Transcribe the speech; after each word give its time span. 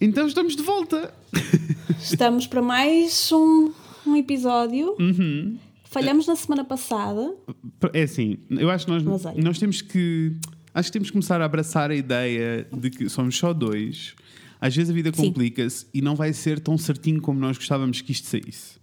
Então 0.00 0.26
estamos 0.26 0.54
de 0.54 0.62
volta. 0.62 1.12
Estamos 2.00 2.46
para 2.46 2.62
mais 2.62 3.30
um, 3.32 3.72
um 4.06 4.16
episódio. 4.16 4.94
Uhum. 4.98 5.58
Falhamos 5.84 6.26
na 6.26 6.36
semana 6.36 6.64
passada. 6.64 7.34
É 7.92 8.02
assim, 8.02 8.38
eu 8.50 8.70
acho 8.70 8.86
que 8.86 8.92
nós, 8.92 9.02
nós 9.36 9.58
temos 9.58 9.82
que. 9.82 10.36
Acho 10.72 10.88
que 10.88 10.92
temos 10.92 11.08
que 11.08 11.12
começar 11.12 11.40
a 11.40 11.44
abraçar 11.44 11.90
a 11.90 11.94
ideia 11.94 12.68
de 12.72 12.90
que 12.90 13.08
somos 13.08 13.36
só 13.36 13.52
dois. 13.52 14.14
Às 14.60 14.76
vezes 14.76 14.90
a 14.90 14.94
vida 14.94 15.10
complica-se 15.10 15.86
e 15.92 16.00
não 16.00 16.14
vai 16.14 16.32
ser 16.32 16.60
tão 16.60 16.76
certinho 16.76 17.20
como 17.20 17.40
nós 17.40 17.56
gostávamos 17.56 18.00
que 18.00 18.12
isto 18.12 18.26
saísse. 18.28 18.78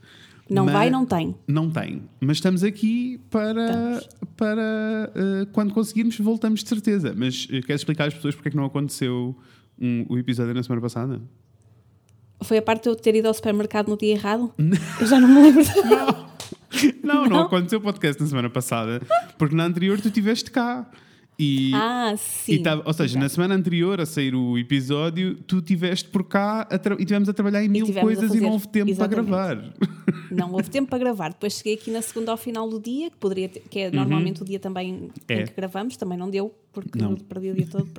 Não 0.50 0.66
Mas- 0.66 0.74
vai, 0.74 0.90
não 0.90 1.06
tem. 1.06 1.36
Não 1.48 1.70
tem. 1.70 2.04
Mas 2.20 2.38
estamos 2.38 2.64
aqui 2.64 3.20
para, 3.30 4.02
para 4.38 5.12
eh, 5.16 5.48
quando 5.52 5.74
conseguirmos, 5.74 6.18
voltamos 6.20 6.64
de 6.64 6.70
certeza. 6.70 7.14
Mas 7.18 7.48
eh, 7.50 7.62
queres 7.62 7.82
explicar 7.82 8.08
às 8.08 8.14
pessoas 8.14 8.36
porque 8.36 8.50
é 8.50 8.52
que 8.52 8.58
não 8.58 8.66
aconteceu 8.66 9.36
um- 9.80 10.06
o 10.10 10.18
episódio 10.18 10.54
na 10.54 10.64
semana 10.64 10.82
passada? 10.82 11.22
Foi 12.44 12.58
a 12.58 12.62
parte 12.62 12.84
de 12.84 12.90
eu 12.90 12.96
ter 12.96 13.16
ido 13.16 13.28
ao 13.28 13.34
supermercado 13.34 13.88
no 13.90 13.98
dia 13.98 14.12
errado? 14.14 14.54
Eu 15.00 15.08
já 15.08 15.20
não 15.20 15.28
me 15.28 15.42
lembro. 15.42 15.64
Não, 17.04 17.24
não, 17.24 17.30
Não? 17.30 17.40
aconteceu 17.44 17.80
o 17.80 17.82
podcast 17.82 18.22
na 18.22 18.28
semana 18.28 18.50
passada, 18.50 19.02
porque 19.38 19.56
na 19.56 19.64
anterior 19.66 20.00
tu 20.02 20.08
estiveste 20.10 20.52
cá. 20.52 20.90
E, 21.38 21.72
Ah, 21.74 22.14
e 22.14 22.18
sim. 22.18 22.64
tava- 22.64 22.82
ou 22.86 22.94
seja, 22.94 23.20
na 23.20 23.28
semana 23.28 23.56
anterior 23.56 24.00
a 24.00 24.06
sair 24.06 24.34
o 24.34 24.58
episódio, 24.58 25.36
tu 25.36 25.58
estiveste 25.60 26.08
por 26.10 26.24
cá 26.24 26.66
e 26.72 26.76
estivemos 27.02 27.28
a 27.28 27.34
trabalhar 27.34 27.62
em 27.64 27.68
mil 27.68 27.86
a 27.98 28.02
coisas 28.02 28.24
e 28.24 28.28
não 28.28 28.34
fazer- 28.36 28.46
houve 28.46 28.68
tempo 28.70 28.90
exatamente. 28.90 29.30
para 29.30 29.56
gravar. 29.56 29.74
Não 30.32 30.54
houve 30.54 30.70
tempo 30.70 30.90
para 30.90 30.98
gravar. 30.98 31.30
Depois 31.34 31.54
cheguei 31.58 31.74
aqui 31.74 31.92
na 31.92 32.02
segunda 32.02 32.32
ao 32.32 32.38
final 32.38 32.70
do 32.70 32.80
dia, 32.80 33.10
que 33.10 33.18
poderia 33.18 33.50
ter- 33.50 33.64
que 33.70 33.80
é 33.80 33.92
normalmente 33.92 34.42
o 34.44 34.46
dia 34.46 34.60
também 34.60 35.10
É. 35.28 35.42
em 35.42 35.46
que 35.46 35.54
gravamos, 35.54 35.98
também 35.98 36.18
não 36.18 36.30
deu, 36.30 36.54
porque 36.72 36.98
Não. 36.98 37.16
perdi 37.16 37.52
o 37.52 37.54
dia 37.54 37.68
todo. 37.68 37.90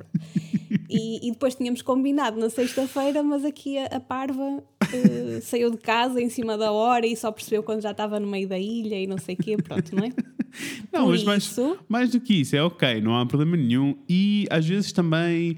E, 0.89 1.27
e 1.27 1.31
depois 1.31 1.53
tínhamos 1.55 1.81
combinado 1.81 2.39
na 2.39 2.49
sexta-feira, 2.49 3.21
mas 3.23 3.43
aqui 3.43 3.77
a, 3.77 3.85
a 3.87 3.99
Parva 3.99 4.63
eh, 4.93 5.39
saiu 5.43 5.69
de 5.71 5.77
casa 5.77 6.21
em 6.21 6.29
cima 6.29 6.57
da 6.57 6.71
hora 6.71 7.05
e 7.05 7.15
só 7.15 7.31
percebeu 7.31 7.61
quando 7.63 7.81
já 7.81 7.91
estava 7.91 8.19
no 8.19 8.27
meio 8.27 8.47
da 8.47 8.57
ilha 8.57 8.95
e 9.01 9.05
não 9.07 9.17
sei 9.17 9.35
o 9.35 9.37
quê, 9.37 9.57
pronto, 9.57 9.95
não 9.95 10.03
é? 10.05 10.09
Não, 10.91 11.03
Por 11.03 11.09
mas 11.11 11.23
mais, 11.23 11.43
isso- 11.43 11.77
mais 11.87 12.09
do 12.09 12.19
que 12.19 12.41
isso, 12.41 12.55
é 12.55 12.63
ok, 12.63 12.99
não 13.01 13.15
há 13.15 13.23
problema 13.27 13.55
nenhum. 13.55 13.95
E 14.09 14.47
às 14.49 14.65
vezes 14.65 14.91
também 14.91 15.57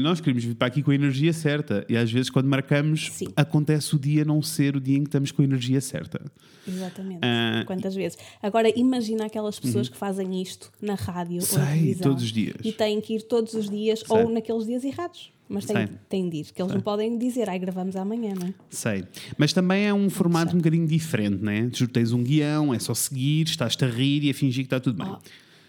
nós 0.00 0.20
queremos 0.20 0.44
vir 0.44 0.54
para 0.54 0.68
aqui 0.68 0.82
com 0.82 0.90
a 0.90 0.94
energia 0.94 1.32
certa. 1.32 1.84
E 1.88 1.96
às 1.96 2.10
vezes, 2.12 2.28
quando 2.30 2.46
marcamos, 2.46 3.08
Sim. 3.12 3.28
acontece 3.34 3.94
o 3.96 3.98
dia 3.98 4.24
não 4.24 4.42
ser 4.42 4.76
o 4.76 4.80
dia 4.80 4.96
em 4.98 5.02
que 5.02 5.08
estamos 5.08 5.30
com 5.32 5.42
a 5.42 5.44
energia 5.44 5.80
certa. 5.80 6.20
Exatamente. 6.66 7.20
Ah, 7.22 7.58
Uhum. 7.60 7.64
Quantas 7.66 7.94
vezes? 7.94 8.18
Agora 8.42 8.68
imagina 8.78 9.26
aquelas 9.26 9.58
pessoas 9.58 9.88
que 9.88 9.96
fazem 9.96 10.40
isto 10.40 10.70
na 10.80 10.94
rádio 10.94 11.34
ou 11.36 11.40
na 11.40 11.46
Sei, 11.66 11.74
televisão 11.78 12.02
todos 12.02 12.22
os 12.22 12.32
dias. 12.32 12.56
e 12.64 12.72
têm 12.72 13.00
que 13.00 13.14
ir 13.14 13.22
todos 13.22 13.54
os 13.54 13.68
dias 13.68 14.00
Sei. 14.00 14.16
ou 14.16 14.30
naqueles 14.30 14.66
dias 14.66 14.84
errados. 14.84 15.32
Mas 15.48 15.66
têm, 15.66 15.76
Sei. 15.76 15.88
têm 16.08 16.28
de 16.30 16.36
ir, 16.38 16.44
que 16.52 16.62
eles 16.62 16.72
não 16.72 16.80
podem 16.80 17.18
dizer, 17.18 17.48
ai, 17.50 17.58
gravamos 17.58 17.94
amanhã, 17.96 18.32
não 18.38 18.46
é? 18.46 18.54
Sei. 18.70 19.04
Mas 19.36 19.52
também 19.52 19.84
é 19.86 19.92
um 19.92 20.08
formato 20.08 20.54
um 20.54 20.58
bocadinho 20.58 20.86
diferente, 20.86 21.42
né? 21.44 21.68
Tu 21.70 21.86
tens 21.88 22.10
um 22.12 22.22
guião, 22.22 22.72
é 22.72 22.78
só 22.78 22.94
seguir, 22.94 23.46
estás-te 23.46 23.84
a 23.84 23.88
rir 23.88 24.24
e 24.24 24.30
a 24.30 24.34
fingir 24.34 24.62
que 24.64 24.66
está 24.66 24.80
tudo 24.80 25.02
bem. 25.04 25.12
Oh, 25.12 25.18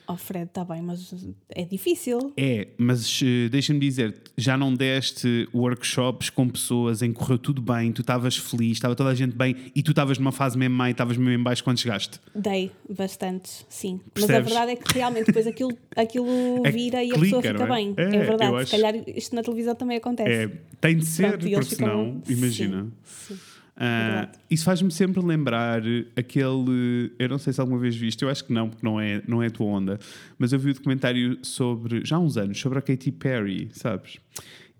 oh 0.07 0.15
Fred, 0.17 0.45
está 0.45 0.63
bem, 0.65 0.81
mas 0.81 1.13
é 1.49 1.63
difícil. 1.65 2.33
É, 2.37 2.67
mas 2.77 3.19
eh, 3.23 3.49
deixa-me 3.49 3.79
dizer, 3.79 4.15
já 4.37 4.57
não 4.57 4.73
deste 4.73 5.47
workshops 5.53 6.29
com 6.29 6.47
pessoas 6.49 7.01
em 7.01 7.11
que 7.13 7.19
correu 7.19 7.37
tudo 7.37 7.61
bem, 7.61 7.91
tu 7.91 8.01
estavas 8.01 8.35
feliz, 8.37 8.73
estava 8.73 8.95
toda 8.95 9.09
a 9.09 9.15
gente 9.15 9.35
bem 9.35 9.55
e 9.75 9.81
tu 9.83 9.91
estavas 9.91 10.17
numa 10.17 10.31
fase 10.31 10.57
mesmo 10.57 10.75
má 10.75 10.89
e 10.89 10.91
estavas 10.91 11.17
mesmo 11.17 11.31
em 11.33 11.41
baixo 11.43 11.63
quando 11.63 11.79
chegaste. 11.79 12.19
Dei 12.35 12.71
bastante, 12.89 13.65
sim. 13.69 13.99
Mas 14.15 14.25
Percebes? 14.25 14.35
a 14.51 14.55
verdade 14.55 14.71
é 14.71 14.75
que 14.75 14.93
realmente 14.93 15.25
depois 15.27 15.47
aquilo, 15.47 15.77
aquilo 15.95 16.27
É 16.65 16.71
vira 16.71 17.03
e 17.03 17.11
a 17.11 17.15
clica, 17.15 17.37
pessoa 17.41 17.41
fica 17.41 17.63
é? 17.63 17.75
bem. 17.75 17.93
É, 17.97 18.03
É, 18.03 18.23
verdade. 18.23 18.51
Se 18.57 18.61
acho- 18.63 18.71
calhar 18.71 18.95
isto 19.09 19.35
na 19.35 19.41
televisão 19.43 19.75
também 19.75 19.97
acontece. 19.97 20.29
É, 20.31 20.47
tem 20.81 20.97
de 20.97 21.05
ser, 21.05 21.37
Pronto, 21.37 21.49
porque 21.49 21.61
ficam- 21.65 21.77
senão, 21.77 22.21
imagina. 22.27 22.87
Sim, 23.03 23.35
sim. 23.35 23.39
Verdade. 23.75 24.31
isso 24.51 24.63
faz-me 24.65 24.91
sempre 24.91 25.19
lembrar 25.25 25.81
aquele. 26.15 27.11
Eu 27.17 27.27
não 27.29 27.37
sei 27.37 27.51
se 27.53 27.59
alguma 27.59 27.79
vez 27.79 27.95
viste, 27.95 28.21
eu 28.23 28.29
acho 28.29 28.45
que 28.45 28.53
não, 28.53 28.69
porque 28.69 28.85
não 28.85 28.99
é, 28.99 29.21
não 29.27 29.41
é 29.41 29.47
a 29.47 29.51
tua 29.51 29.65
onda, 29.65 29.99
mas 30.37 30.53
eu 30.53 30.59
vi 30.59 30.71
o 30.71 30.73
documentário 30.73 31.37
sobre, 31.41 32.01
já 32.05 32.17
há 32.17 32.19
uns 32.19 32.37
anos, 32.37 32.59
sobre 32.59 32.77
a 32.79 32.81
Katy 32.81 33.11
Perry, 33.13 33.69
sabes? 33.73 34.17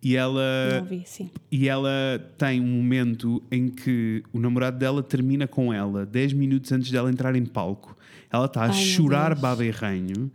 E 0.02 0.18
ela, 0.18 0.82
Não 0.82 0.86
vi, 0.86 1.04
sim. 1.06 1.32
e 1.50 1.68
ela 1.70 1.90
tem 2.38 2.60
um 2.60 2.66
momento 2.68 3.42
em 3.50 3.70
que 3.70 4.22
o 4.34 4.40
namorado 4.40 4.78
dela 4.78 5.02
termina 5.02 5.48
com 5.48 5.74
ela 5.74 6.06
10 6.06 6.34
minutos 6.34 6.72
antes 6.74 6.92
dela 6.92 7.10
entrar 7.10 7.36
em 7.38 7.46
palco. 7.46 7.98
Ela 8.30 8.46
está 8.48 8.64
a 8.64 8.68
Ai, 8.68 8.74
chorar 8.74 9.34
baba 9.34 9.64
e 9.64 9.70
ranho 9.72 10.30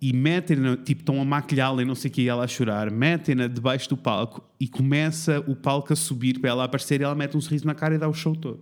e 0.00 0.12
metem-na, 0.12 0.76
tipo, 0.76 1.00
estão 1.02 1.20
a 1.20 1.24
maquilhá-la 1.24 1.82
e 1.82 1.84
não 1.84 1.94
sei 1.94 2.10
o 2.10 2.14
que, 2.14 2.22
e 2.22 2.28
ela 2.28 2.44
a 2.44 2.48
chorar, 2.48 2.90
metem-na 2.90 3.46
debaixo 3.46 3.88
do 3.88 3.96
palco 3.96 4.44
e 4.60 4.68
começa 4.68 5.42
o 5.46 5.56
palco 5.56 5.92
a 5.92 5.96
subir 5.96 6.38
para 6.38 6.50
ela 6.50 6.64
aparecer 6.64 7.00
e 7.00 7.04
ela 7.04 7.14
mete 7.14 7.36
um 7.36 7.40
sorriso 7.40 7.66
na 7.66 7.74
cara 7.74 7.94
e 7.94 7.98
dá 7.98 8.08
o 8.08 8.14
show 8.14 8.34
todo. 8.36 8.60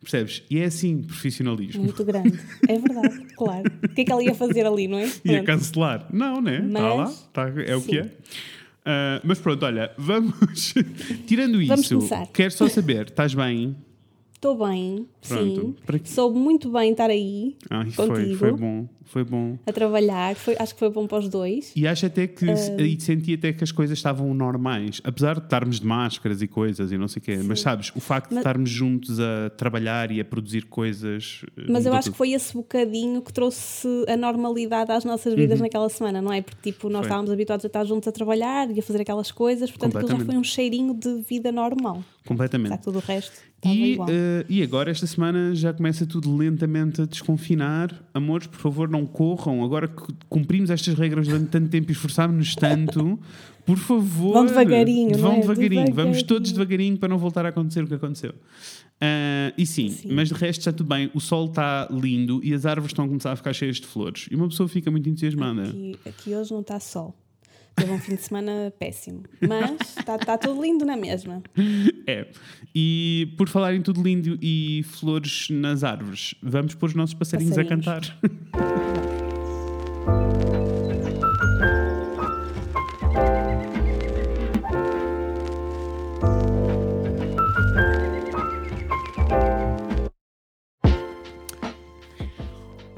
Percebes? 0.00 0.44
E 0.48 0.58
é 0.58 0.64
assim, 0.66 1.02
profissionalismo. 1.02 1.82
Muito 1.82 2.04
grande. 2.04 2.38
É 2.68 2.78
verdade, 2.78 3.26
claro. 3.36 3.64
O 3.82 3.88
que 3.88 4.02
é 4.02 4.04
que 4.04 4.12
ela 4.12 4.22
ia 4.22 4.34
fazer 4.34 4.64
ali, 4.64 4.86
não 4.86 4.98
é? 4.98 5.06
Ia 5.24 5.42
Pronto. 5.42 5.44
cancelar. 5.46 6.06
Não, 6.12 6.40
né? 6.40 6.64
Está 6.66 6.94
lá, 6.94 7.12
tá, 7.32 7.52
é 7.66 7.74
o 7.74 7.82
que 7.82 8.02
sim. 8.02 8.08
é. 8.08 8.10
Ah, 8.84 9.20
mas 9.24 9.38
pronto, 9.38 9.64
olha, 9.66 9.92
vamos. 9.98 10.72
Tirando 11.26 11.62
Vamos 11.66 11.84
isso, 11.84 11.96
começar. 11.96 12.26
quero 12.28 12.50
só 12.52 12.68
saber, 12.68 13.08
estás 13.08 13.34
bem? 13.34 13.76
Estou 14.38 14.56
bem, 14.68 15.04
Pronto. 15.26 15.60
sim. 15.60 15.74
Para? 15.84 16.00
Soube 16.04 16.38
muito 16.38 16.70
bem 16.70 16.92
estar 16.92 17.10
aí 17.10 17.56
Ai, 17.68 17.90
foi, 17.90 18.06
contigo 18.06 18.36
foi 18.36 18.52
bom, 18.52 18.88
foi 19.04 19.24
bom. 19.24 19.58
a 19.66 19.72
trabalhar. 19.72 20.36
Foi, 20.36 20.54
acho 20.56 20.74
que 20.74 20.78
foi 20.78 20.88
bom 20.90 21.08
para 21.08 21.18
os 21.18 21.28
dois. 21.28 21.72
E 21.74 21.88
acho 21.88 22.06
até 22.06 22.28
que 22.28 22.48
Ah. 22.48 22.54
e 22.80 23.00
senti 23.00 23.34
até 23.34 23.52
que 23.52 23.64
as 23.64 23.72
coisas 23.72 23.98
estavam 23.98 24.32
normais, 24.32 25.00
apesar 25.02 25.40
de 25.40 25.46
estarmos 25.46 25.80
de 25.80 25.86
máscaras 25.86 26.40
e 26.40 26.46
coisas 26.46 26.92
e 26.92 26.96
não 26.96 27.08
sei 27.08 27.18
o 27.18 27.22
quê, 27.24 27.40
mas 27.44 27.60
sabes, 27.62 27.90
o 27.96 27.98
facto 28.00 28.28
de 28.28 28.36
Mas- 28.36 28.42
estarmos 28.42 28.70
juntos 28.70 29.18
a 29.18 29.50
trabalhar 29.56 30.12
e 30.12 30.20
a 30.20 30.24
produzir 30.24 30.66
coisas. 30.66 31.42
eh, 31.56 31.64
Mas 31.68 31.84
eu 31.84 31.92
acho 31.92 32.04
tudo. 32.04 32.12
que 32.12 32.18
foi 32.18 32.30
esse 32.30 32.54
bocadinho 32.54 33.20
que 33.20 33.32
trouxe 33.32 33.88
a 34.08 34.16
normalidade 34.16 34.92
às 34.92 35.04
nossas 35.04 35.34
vidas 35.34 35.58
naquela 35.60 35.88
semana, 35.88 36.22
não 36.22 36.32
é? 36.32 36.42
Porque 36.42 36.70
tipo, 36.70 36.84
nós 36.88 36.92
Uhum. 36.98 37.02
Foi. 37.02 37.06
estávamos 37.08 37.30
habituados 37.32 37.64
a 37.64 37.66
estar 37.66 37.84
juntos 37.84 38.06
a 38.06 38.12
trabalhar 38.12 38.70
e 38.70 38.78
a 38.78 38.82
fazer 38.84 39.00
aquelas 39.00 39.32
coisas, 39.32 39.68
portanto 39.68 39.98
aquilo 39.98 40.16
já 40.20 40.24
foi 40.24 40.36
um 40.36 40.44
cheirinho 40.44 40.94
de 40.94 41.22
vida 41.28 41.50
normal. 41.50 42.04
Completamente. 42.28 42.72
Está 42.74 42.84
tudo 42.84 42.98
o 42.98 43.00
resto 43.00 43.32
E, 43.64 43.94
eh, 44.08 44.44
e 44.48 44.62
agora, 44.62 44.90
esta 44.90 45.06
semana, 45.06 45.54
já 45.54 45.72
começa 45.72 46.06
tudo 46.06 46.36
lentamente 46.36 47.00
a 47.00 47.06
desconfinar. 47.06 47.92
Amores, 48.12 48.46
por 48.46 48.58
favor, 48.58 48.88
não 48.88 49.06
corram. 49.06 49.64
Agora 49.64 49.88
que 49.88 50.14
cumprimos 50.28 50.68
estas 50.70 50.94
regras 50.94 51.26
durante 51.26 51.48
tanto 51.48 51.68
tempo 51.68 51.90
e 51.90 51.92
esforçámos-nos 51.92 52.54
tanto, 52.54 53.18
por 53.64 53.78
favor. 53.78 54.34
Vão 54.34 54.46
devagarinho, 54.46 55.12
não 55.12 55.18
Vão 55.18 55.32
é? 55.32 55.40
devagarinho. 55.40 55.94
Vamos 55.94 56.22
todos 56.22 56.52
devagarinho 56.52 56.98
para 56.98 57.08
não 57.08 57.18
voltar 57.18 57.46
a 57.46 57.48
acontecer 57.48 57.82
o 57.82 57.88
que 57.88 57.94
aconteceu. 57.94 58.34
Ah, 59.00 59.52
e 59.56 59.64
sim, 59.64 59.90
Sim. 59.90 60.08
mas 60.12 60.28
de 60.28 60.34
resto 60.34 60.60
está 60.60 60.72
tudo 60.72 60.88
bem. 60.88 61.10
O 61.14 61.20
sol 61.20 61.46
está 61.46 61.88
lindo 61.90 62.40
e 62.44 62.52
as 62.52 62.66
árvores 62.66 62.90
estão 62.90 63.04
a 63.04 63.08
começar 63.08 63.32
a 63.32 63.36
ficar 63.36 63.52
cheias 63.52 63.76
de 63.76 63.86
flores. 63.86 64.28
E 64.30 64.36
uma 64.36 64.48
pessoa 64.48 64.68
fica 64.68 64.90
muito 64.90 65.08
entusiasmada. 65.08 65.62
Aqui, 65.62 65.98
aqui 66.06 66.34
hoje 66.34 66.52
não 66.52 66.60
está 66.60 66.78
sol. 66.78 67.14
Teve 67.78 67.92
um 67.92 67.98
fim 67.98 68.14
de 68.14 68.22
semana 68.22 68.72
péssimo. 68.78 69.22
Mas 69.40 69.96
está, 69.98 70.16
está 70.16 70.38
tudo 70.38 70.60
lindo 70.62 70.84
na 70.84 70.96
mesma. 70.96 71.42
É. 72.06 72.26
E 72.74 73.34
por 73.36 73.48
falar 73.48 73.74
em 73.74 73.82
tudo 73.82 74.02
lindo 74.02 74.38
e 74.42 74.82
flores 74.84 75.48
nas 75.50 75.84
árvores, 75.84 76.34
vamos 76.42 76.74
pôr 76.74 76.86
os 76.86 76.94
nossos 76.94 77.14
passarinhos, 77.14 77.56
Passarinhos. 77.56 77.88
a 77.88 78.00
cantar. 78.00 78.18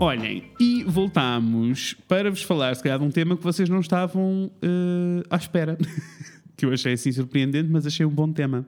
Olhem, 0.03 0.45
e 0.59 0.83
voltámos 0.83 1.95
para 2.09 2.31
vos 2.31 2.43
falar, 2.43 2.75
se 2.75 2.83
calhar, 2.83 2.99
de 2.99 3.05
um 3.05 3.11
tema 3.11 3.37
que 3.37 3.45
vocês 3.45 3.69
não 3.69 3.81
estavam 3.81 4.51
eh, 4.63 5.23
à 5.29 5.37
espera. 5.37 5.77
que 6.57 6.65
eu 6.65 6.73
achei 6.73 6.95
assim 6.95 7.13
surpreendente, 7.13 7.69
mas 7.71 7.87
achei 7.87 8.07
um 8.07 8.11
bom 8.11 8.33
tema. 8.33 8.67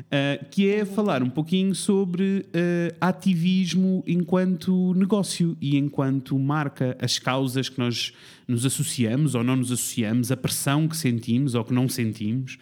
Uh, 0.00 0.44
que 0.50 0.68
é 0.68 0.84
falar 0.84 1.22
um 1.22 1.30
pouquinho 1.30 1.74
sobre 1.74 2.40
uh, 2.40 2.96
ativismo 3.00 4.04
enquanto 4.06 4.92
negócio 4.94 5.56
e 5.62 5.78
enquanto 5.78 6.38
marca, 6.38 6.94
as 7.00 7.18
causas 7.18 7.70
que 7.70 7.78
nós 7.78 8.12
nos 8.46 8.66
associamos 8.66 9.34
ou 9.34 9.42
não 9.42 9.56
nos 9.56 9.72
associamos, 9.72 10.30
a 10.30 10.36
pressão 10.36 10.86
que 10.86 10.96
sentimos 10.96 11.54
ou 11.54 11.64
que 11.64 11.72
não 11.72 11.88
sentimos. 11.88 12.58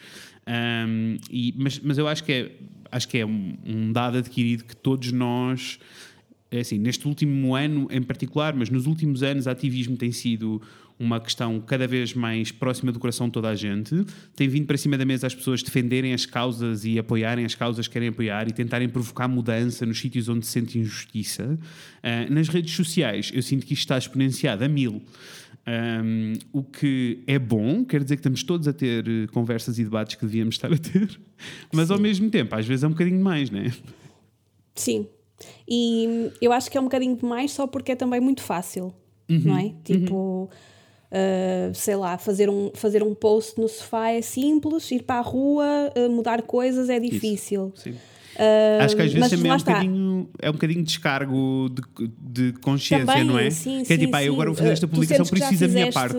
Um, 0.47 1.17
e- 1.31 1.53
mas, 1.57 1.81
mas 1.81 1.99
eu 1.99 2.07
acho 2.07 2.23
que 2.23 2.33
é, 2.33 2.53
acho 2.93 3.09
que 3.09 3.19
é 3.19 3.27
um, 3.27 3.57
um 3.67 3.93
dado 3.93 4.19
adquirido 4.19 4.65
que 4.65 4.77
todos 4.77 5.11
nós 5.11 5.81
é 6.51 6.61
assim, 6.61 6.79
neste 6.79 7.07
último 7.07 7.55
ano 7.55 7.89
em 7.91 8.03
particular, 8.03 8.55
mas 8.55 8.71
nos 8.71 8.87
últimos 8.87 9.23
anos, 9.23 9.47
o 9.47 9.51
ativismo 9.51 9.97
tem 9.97 10.11
sido 10.11 10.63
uma 10.99 11.21
questão 11.21 11.61
cada 11.61 11.87
vez 11.87 12.13
mais 12.13 12.51
próxima 12.51 12.91
do 12.91 12.99
coração 12.99 13.27
de 13.27 13.33
toda 13.33 13.49
a 13.49 13.55
gente. 13.55 14.05
Tem 14.35 14.49
vindo 14.49 14.67
para 14.67 14.77
cima 14.77 14.99
da 14.99 15.05
mesa 15.05 15.27
as 15.29 15.35
pessoas 15.35 15.63
defenderem 15.63 16.13
as 16.13 16.27
causas 16.27 16.85
e 16.85 16.99
apoiarem 16.99 17.45
as 17.45 17.55
causas 17.55 17.87
que 17.87 17.93
querem 17.93 18.09
apoiar 18.09 18.49
e 18.49 18.53
tentarem 18.53 18.89
provocar 18.89 19.29
mudança 19.29 19.87
nos 19.87 20.01
sítios 20.01 20.29
onde 20.29 20.45
se 20.45 20.53
sente 20.53 20.79
injustiça. 20.79 21.59
Ah, 22.03 22.27
nas 22.29 22.49
redes 22.49 22.75
sociais, 22.75 23.31
eu 23.33 23.43
sinto 23.43 23.65
que 23.65 23.75
isto 23.75 23.83
está 23.83 23.97
exponenciado 23.97 24.65
a 24.65 24.69
mil. 24.69 25.03
Um, 25.69 26.33
o 26.51 26.63
que 26.63 27.23
é 27.27 27.39
bom, 27.39 27.85
quer 27.85 28.03
dizer 28.03 28.17
que 28.17 28.21
estamos 28.21 28.43
todos 28.43 28.67
a 28.67 28.73
ter 28.73 29.07
eh, 29.07 29.27
conversas 29.27 29.79
e 29.79 29.85
debates 29.85 30.15
que 30.15 30.25
devíamos 30.25 30.55
estar 30.55 30.73
a 30.73 30.79
ter, 30.79 31.21
mas 31.71 31.91
ao 31.91 31.99
mesmo 31.99 32.31
tempo, 32.31 32.55
às 32.55 32.67
vezes 32.67 32.85
é 32.85 32.87
um 32.87 32.93
bocadinho 32.93 33.23
mais, 33.23 33.51
não 33.51 33.59
é? 33.59 33.71
Sim. 34.75 35.07
E 35.69 36.31
eu 36.41 36.53
acho 36.53 36.71
que 36.71 36.77
é 36.77 36.81
um 36.81 36.85
bocadinho 36.85 37.17
demais 37.17 37.53
só 37.53 37.67
porque 37.67 37.93
é 37.93 37.97
também 37.97 38.21
muito 38.21 38.43
fácil, 38.43 38.93
não 39.29 39.57
é? 39.59 39.73
Tipo, 39.85 40.49
uh, 41.13 41.75
sei 41.75 41.97
lá, 41.97 42.19
fazer 42.19 42.49
um, 42.49 42.71
fazer 42.75 43.03
um 43.03 43.15
post 43.15 43.61
no 43.61 43.69
sofá 43.69 44.11
é 44.11 44.23
simples, 44.23 44.91
ir 44.91 45.03
para 45.03 45.19
a 45.19 45.23
rua, 45.23 45.93
uh, 45.97 46.11
mudar 46.11 46.43
coisas 46.43 46.89
é 46.89 46.99
difícil. 46.99 47.73
Sim. 47.75 47.93
Uh, 48.39 48.83
Acho 48.83 48.95
que 48.95 49.03
às 49.03 49.13
vezes 49.13 49.31
também 49.31 49.51
é 49.51 49.55
um, 49.55 49.57
está. 49.57 49.73
bocadinho, 49.73 50.29
é 50.41 50.49
um 50.49 50.53
bocadinho 50.53 50.81
de 50.81 50.87
descargo 50.87 51.69
de, 51.71 52.09
de 52.21 52.53
consciência, 52.61 53.05
Também, 53.05 53.25
não 53.25 53.39
é? 53.39 53.51
Sim, 53.51 53.83
que 53.85 53.93
é 53.93 53.97
sim, 53.97 54.05
tipo, 54.05 54.17
ah, 54.17 54.23
eu 54.23 54.33
agora 54.33 54.51
vou 54.51 54.57
fazer 54.57 54.71
esta 54.71 54.87
publicação, 54.87 55.27
que 55.27 55.37
já 55.41 55.49
preciso 55.49 55.67
da 55.67 55.73
minha 55.73 55.93
parte. 55.93 56.19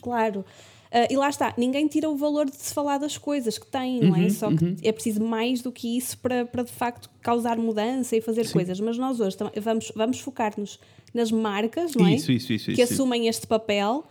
Claro. 0.00 0.44
Uh, 0.92 1.10
e 1.10 1.16
lá 1.16 1.30
está, 1.30 1.54
ninguém 1.56 1.86
tira 1.86 2.10
o 2.10 2.16
valor 2.16 2.44
de 2.44 2.54
se 2.56 2.74
falar 2.74 2.98
das 2.98 3.16
coisas 3.16 3.56
que 3.56 3.66
tem, 3.66 4.00
não 4.00 4.10
Uhum, 4.10 4.26
é? 4.26 4.28
Só 4.28 4.50
que 4.54 4.76
é 4.86 4.92
preciso 4.92 5.24
mais 5.24 5.62
do 5.62 5.72
que 5.72 5.96
isso 5.96 6.18
para, 6.18 6.44
para 6.44 6.62
de 6.62 6.70
facto 6.70 7.08
causar 7.22 7.56
mudança 7.56 8.14
e 8.14 8.20
fazer 8.20 8.50
coisas. 8.52 8.78
Mas 8.78 8.98
nós 8.98 9.18
hoje 9.18 9.38
vamos, 9.58 9.90
vamos 9.96 10.20
focar-nos 10.20 10.78
nas 11.14 11.32
marcas, 11.32 11.94
não 11.94 12.06
é? 12.06 12.14
Isso, 12.14 12.30
isso, 12.30 12.52
isso, 12.52 12.66
que 12.72 12.76
sim. 12.76 12.82
assumem 12.82 13.26
este 13.26 13.46
papel. 13.46 14.04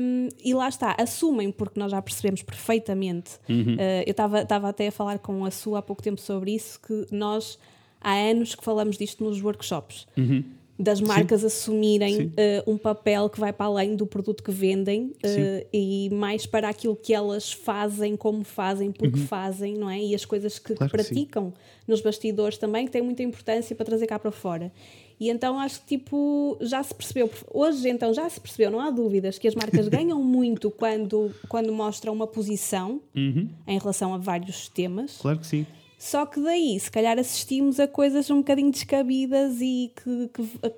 um, 0.00 0.28
e 0.42 0.54
lá 0.54 0.68
está, 0.68 0.96
assumem 0.98 1.52
porque 1.52 1.78
nós 1.78 1.90
já 1.90 2.00
percebemos 2.00 2.42
perfeitamente. 2.42 3.32
Uhum. 3.46 3.74
Uh, 3.74 4.04
eu 4.06 4.12
estava 4.42 4.68
até 4.70 4.88
a 4.88 4.92
falar 4.92 5.18
com 5.18 5.44
a 5.44 5.50
sua 5.50 5.80
há 5.80 5.82
pouco 5.82 6.02
tempo 6.02 6.20
sobre 6.22 6.54
isso, 6.54 6.80
que 6.80 7.06
nós 7.10 7.58
há 8.00 8.14
anos 8.14 8.54
que 8.54 8.64
falamos 8.64 8.96
disto 8.96 9.22
nos 9.22 9.42
workshops. 9.42 10.06
Das 10.82 11.00
marcas 11.00 11.44
assumirem 11.44 12.14
Sim. 12.16 12.26
uh, 12.66 12.70
um 12.70 12.76
papel 12.76 13.28
que 13.30 13.38
vai 13.38 13.52
para 13.52 13.66
além 13.66 13.94
do 13.94 14.06
produto 14.06 14.42
que 14.42 14.50
vendem 14.50 15.12
uh, 15.24 15.28
Sim. 15.28 15.62
e 15.72 16.10
mais 16.12 16.44
para 16.46 16.68
aquilo 16.68 16.96
que 16.96 17.14
elas 17.14 17.52
fazem, 17.52 18.16
como 18.16 18.42
fazem, 18.42 18.90
porque 18.90 19.18
fazem, 19.20 19.74
não 19.76 19.88
é? 19.88 20.00
E 20.02 20.14
as 20.14 20.24
coisas 20.24 20.58
que 20.58 20.72
Uhum. 20.72 20.78
Claro 20.78 20.92
que 20.92 21.02
sim. 21.04 21.14
praticam 21.14 21.52
nos 21.86 22.00
bastidores 22.00 22.58
também, 22.58 22.86
que 22.86 22.92
têm 22.92 23.02
muita 23.02 23.22
importância 23.22 23.74
para 23.76 23.84
trazer 23.86 24.06
cá 24.06 24.18
para 24.18 24.30
fora. 24.30 24.72
E 25.20 25.30
então 25.30 25.58
acho 25.58 25.80
que 25.82 25.98
tipo, 25.98 26.56
já 26.60 26.82
se 26.82 26.92
percebeu, 26.94 27.30
hoje 27.52 27.88
então 27.88 28.12
já 28.12 28.28
se 28.28 28.40
percebeu, 28.40 28.70
não 28.72 28.80
há 28.80 28.90
dúvidas, 28.90 29.38
que 29.38 29.46
as 29.46 29.54
marcas 29.54 29.86
ganham 29.88 30.20
muito 30.22 30.68
quando, 30.70 31.32
quando 31.48 31.72
mostram 31.72 32.12
uma 32.12 32.26
posição 32.26 33.00
Uhum. 33.14 33.48
em 33.68 33.78
relação 33.78 34.12
a 34.14 34.18
vários 34.18 34.68
temas. 34.68 35.18
Claro 35.18 35.38
que 35.38 35.46
sim. 35.46 35.64
Só 36.04 36.26
que 36.26 36.40
daí, 36.40 36.80
se 36.80 36.90
calhar, 36.90 37.16
assistimos 37.16 37.78
a 37.78 37.86
coisas 37.86 38.28
um 38.28 38.38
bocadinho 38.38 38.72
descabidas 38.72 39.60
e 39.60 39.92
que. 39.94 40.28
que- 40.34 40.72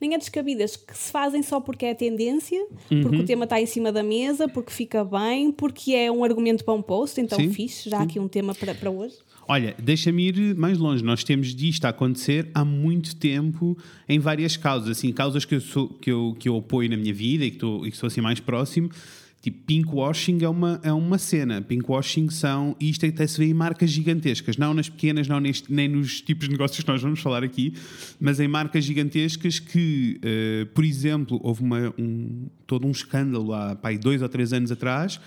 nem 0.00 0.14
é 0.14 0.18
descabidas, 0.18 0.76
que 0.76 0.96
se 0.96 1.10
fazem 1.10 1.42
só 1.42 1.58
porque 1.60 1.84
é 1.86 1.90
a 1.90 1.94
tendência, 1.94 2.58
Uhum. 2.90 3.02
porque 3.02 3.16
o 3.18 3.24
tema 3.24 3.44
está 3.44 3.58
em 3.60 3.66
cima 3.66 3.90
da 3.92 4.02
mesa, 4.02 4.46
porque 4.48 4.70
fica 4.70 5.02
bem, 5.04 5.50
porque 5.52 5.92
é 5.94 6.10
um 6.12 6.22
argumento 6.24 6.64
para 6.64 6.72
um 6.74 6.80
post, 6.82 7.18
então 7.20 7.38
Sim, 7.38 7.50
fixe, 7.50 7.88
já 7.90 8.00
aqui 8.00 8.18
um 8.20 8.28
tema 8.28 8.54
para, 8.54 8.74
para 8.74 8.90
hoje. 8.90 9.16
Olha, 9.46 9.74
deixa-me 9.78 10.28
ir 10.28 10.54
mais 10.54 10.76
longe. 10.78 11.02
Nós 11.02 11.24
temos 11.24 11.54
disto 11.54 11.84
a 11.86 11.88
acontecer 11.88 12.50
há 12.54 12.62
muito 12.64 13.16
tempo 13.16 13.76
em 14.06 14.18
várias 14.18 14.56
causas, 14.56 14.90
assim, 14.98 15.12
causas 15.12 15.44
que 15.46 15.54
eu, 15.54 15.60
sou, 15.62 15.88
que 15.88 16.10
eu, 16.12 16.36
que 16.38 16.48
eu 16.48 16.56
apoio 16.56 16.88
na 16.90 16.96
minha 16.98 17.12
vida 17.14 17.44
e 17.44 17.50
que, 17.50 17.56
estou, 17.56 17.86
e 17.86 17.90
que 17.90 17.96
sou 17.96 18.06
assim 18.08 18.20
mais 18.20 18.38
próximo. 18.40 18.90
Tipo, 19.40 19.64
pinkwashing 19.66 20.42
é 20.42 20.48
uma, 20.48 20.80
é 20.82 20.92
uma 20.92 21.16
cena. 21.16 21.62
Pinkwashing 21.62 22.28
são, 22.28 22.74
e 22.80 22.90
isto 22.90 23.06
até 23.06 23.26
se 23.26 23.38
vê 23.38 23.46
em 23.46 23.54
marcas 23.54 23.90
gigantescas, 23.90 24.56
não 24.56 24.74
nas 24.74 24.88
pequenas, 24.88 25.28
não 25.28 25.38
neste, 25.38 25.72
nem 25.72 25.88
nos 25.88 26.20
tipos 26.20 26.46
de 26.46 26.52
negócios 26.52 26.82
que 26.82 26.90
nós 26.90 27.00
vamos 27.00 27.20
falar 27.20 27.44
aqui, 27.44 27.72
mas 28.20 28.40
em 28.40 28.48
marcas 28.48 28.84
gigantescas 28.84 29.60
que, 29.60 30.18
eh, 30.22 30.66
por 30.74 30.84
exemplo, 30.84 31.38
houve 31.42 31.62
uma, 31.62 31.94
um, 31.96 32.46
todo 32.66 32.86
um 32.86 32.90
escândalo 32.90 33.52
há 33.52 33.76
pá, 33.76 33.90
aí 33.90 33.98
dois 33.98 34.22
ou 34.22 34.28
três 34.28 34.52
anos 34.52 34.72
atrás 34.72 35.20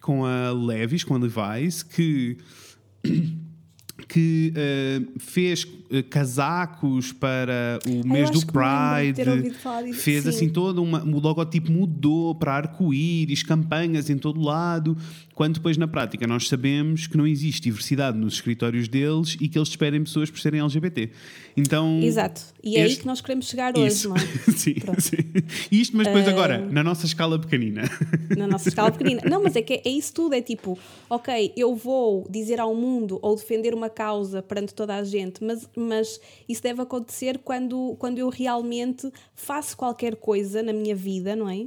com 0.00 0.24
a 0.24 0.52
Levi's, 0.52 1.02
com 1.02 1.16
a 1.16 1.18
Levi's, 1.18 1.82
que 1.82 2.36
que 4.08 4.52
eh, 4.54 5.00
fez 5.18 5.66
eh, 5.90 6.02
casacos 6.02 7.12
para 7.12 7.78
o 7.86 8.06
mês 8.06 8.30
do 8.30 8.40
Pride, 8.46 9.22
fez 9.94 10.22
sim. 10.24 10.28
assim 10.28 10.48
todo 10.48 10.82
uma, 10.82 11.02
o 11.02 11.18
logotipo 11.18 11.72
mudou 11.72 12.34
para 12.34 12.54
arco-íris, 12.54 13.42
campanhas 13.42 14.10
em 14.10 14.18
todo 14.18 14.40
lado, 14.40 14.96
quando 15.36 15.54
depois 15.56 15.76
na 15.76 15.86
prática 15.86 16.26
nós 16.26 16.48
sabemos 16.48 17.06
que 17.06 17.16
não 17.16 17.26
existe 17.26 17.60
diversidade 17.62 18.16
nos 18.18 18.34
escritórios 18.34 18.88
deles 18.88 19.36
e 19.40 19.48
que 19.48 19.56
eles 19.56 19.68
esperem 19.68 20.02
pessoas 20.02 20.30
por 20.30 20.40
serem 20.40 20.60
LGBT. 20.60 21.10
Então, 21.56 22.00
Exato. 22.02 22.40
E 22.64 22.76
é 22.76 22.80
aí 22.80 22.86
este- 22.86 23.00
que 23.02 23.06
nós 23.06 23.20
queremos 23.20 23.46
chegar 23.46 23.76
hoje, 23.78 23.86
isso. 23.94 24.08
não 24.08 24.16
é? 24.16 24.20
sim, 24.56 24.74
Pronto. 24.74 25.00
sim. 25.00 25.16
Isto, 25.70 25.96
mas 25.96 26.06
depois 26.08 26.26
agora, 26.26 26.58
na 26.58 26.82
nossa 26.82 27.06
escala 27.06 27.38
pequenina. 27.38 27.82
na 28.36 28.46
nossa 28.48 28.68
escala 28.68 28.90
pequenina. 28.90 29.20
Não, 29.30 29.42
mas 29.42 29.54
é 29.54 29.62
que 29.62 29.74
é, 29.74 29.82
é 29.84 29.90
isso 29.90 30.12
tudo, 30.14 30.34
é 30.34 30.40
tipo, 30.42 30.76
ok, 31.08 31.52
eu 31.56 31.76
vou 31.76 32.26
dizer 32.30 32.58
ao 32.58 32.74
mundo 32.74 33.18
ou 33.22 33.36
defender 33.36 33.74
uma 33.74 33.88
causa 33.90 34.42
perante 34.42 34.74
toda 34.74 34.94
a 34.96 35.04
gente, 35.04 35.44
mas, 35.44 35.68
mas 35.76 36.18
isso 36.48 36.62
deve 36.62 36.80
acontecer 36.82 37.38
quando, 37.44 37.94
quando 37.98 38.18
eu 38.18 38.30
realmente 38.30 39.10
faço 39.34 39.76
qualquer 39.76 40.16
coisa 40.16 40.62
na 40.62 40.72
minha 40.72 40.96
vida, 40.96 41.36
não 41.36 41.48
é? 41.48 41.66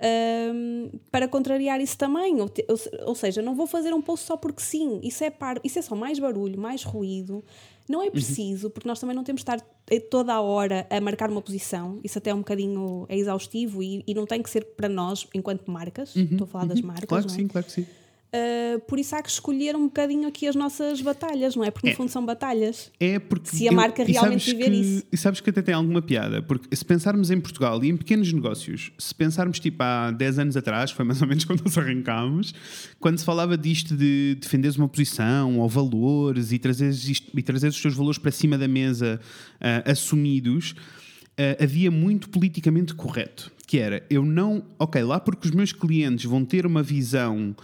Ahm, 0.00 0.90
para 1.10 1.26
contrariar 1.28 1.80
isso 1.80 1.96
também. 1.96 2.40
Ou, 2.40 2.48
te- 2.48 2.64
ou 2.68 2.76
ou 3.04 3.14
seja, 3.14 3.42
não 3.42 3.54
vou 3.54 3.66
fazer 3.66 3.92
um 3.92 4.00
post 4.00 4.26
só 4.26 4.36
porque 4.36 4.62
sim. 4.62 5.00
Isso 5.02 5.24
é, 5.24 5.30
par, 5.30 5.60
isso 5.64 5.78
é 5.78 5.82
só 5.82 5.94
mais 5.94 6.18
barulho, 6.18 6.58
mais 6.60 6.82
ruído. 6.82 7.44
Não 7.88 8.02
é 8.02 8.10
preciso, 8.10 8.68
porque 8.68 8.88
nós 8.88 8.98
também 8.98 9.14
não 9.14 9.22
temos 9.22 9.40
de 9.40 9.50
estar 9.50 9.64
eh, 9.90 10.00
toda 10.00 10.34
a 10.34 10.40
hora 10.40 10.86
a 10.90 11.00
marcar 11.00 11.30
uma 11.30 11.40
posição. 11.40 12.00
Isso 12.02 12.18
até 12.18 12.30
é 12.30 12.34
um 12.34 12.38
bocadinho 12.38 13.06
é 13.08 13.16
exaustivo 13.16 13.82
e, 13.82 14.02
e 14.06 14.14
não 14.14 14.26
tem 14.26 14.42
que 14.42 14.50
ser 14.50 14.64
para 14.64 14.88
nós, 14.88 15.26
enquanto 15.32 15.70
marcas. 15.70 16.16
Estou 16.16 16.44
a 16.44 16.48
falar 16.48 16.66
das 16.66 16.80
marcas. 16.80 17.08
Claro 17.08 17.26
que 17.26 17.32
é? 17.32 17.36
sim, 17.36 17.46
claro 17.46 17.66
que 17.66 17.72
sim. 17.72 17.86
Uh, 18.34 18.80
por 18.80 18.98
isso 18.98 19.14
há 19.16 19.22
que 19.22 19.30
escolher 19.30 19.74
um 19.76 19.84
bocadinho 19.84 20.28
aqui 20.28 20.46
as 20.46 20.54
nossas 20.54 21.00
batalhas, 21.00 21.56
não 21.56 21.64
é? 21.64 21.70
Porque 21.70 21.86
no 21.86 21.92
É. 21.92 21.96
fundo 21.96 22.10
são 22.10 22.24
batalhas. 22.26 22.90
É 23.00 23.18
porque 23.18 23.48
Se 23.48 23.66
a 23.68 23.72
marca 23.72 24.04
realmente 24.04 24.50
viver 24.52 24.70
que- 24.70 24.76
isso. 24.76 25.04
E 25.12 25.16
sabes 25.16 25.40
que 25.40 25.48
até 25.48 25.62
tem 25.62 25.74
alguma 25.74 26.02
piada, 26.02 26.42
porque 26.42 26.74
se 26.76 26.84
pensarmos 26.84 27.30
em 27.30 27.40
Portugal 27.40 27.82
e 27.82 27.88
em 27.88 27.96
pequenos 27.96 28.30
negócios, 28.32 28.90
se 28.98 29.14
pensarmos 29.14 29.58
tipo 29.60 29.82
há 29.82 30.10
10 30.10 30.38
anos 30.38 30.56
atrás, 30.56 30.90
foi 30.90 31.04
mais 31.04 31.22
ou 31.22 31.28
menos 31.28 31.44
quando 31.46 31.62
nós 31.64 31.78
arrancámos, 31.78 32.52
quando 33.00 33.16
se 33.18 33.24
falava 33.24 33.56
disto 33.56 33.96
de 33.96 34.36
defenderes 34.40 34.76
uma 34.76 34.88
posição 34.88 35.58
ou 35.60 35.68
valores 35.68 36.52
e 36.52 36.58
trazeres, 36.58 37.08
isto, 37.08 37.30
e 37.38 37.42
trazeres 37.42 37.76
os 37.76 37.80
teus 37.82 37.94
valores 37.94 38.18
para 38.18 38.32
cima 38.32 38.58
da 38.58 38.68
mesa 38.68 39.20
ah, 39.60 39.90
assumidos, 39.90 40.74
ah, 41.38 41.62
havia 41.62 41.90
muito 41.90 42.28
politicamente 42.28 42.94
correto. 42.94 43.50
Que 43.68 43.78
era, 43.78 44.04
eu 44.08 44.24
não. 44.24 44.62
Ok, 44.78 45.02
lá 45.02 45.18
porque 45.18 45.48
os 45.48 45.52
meus 45.52 45.72
clientes 45.72 46.24
vão 46.24 46.44
ter 46.44 46.64
uma 46.64 46.84
visão 46.84 47.52
ah, 47.58 47.62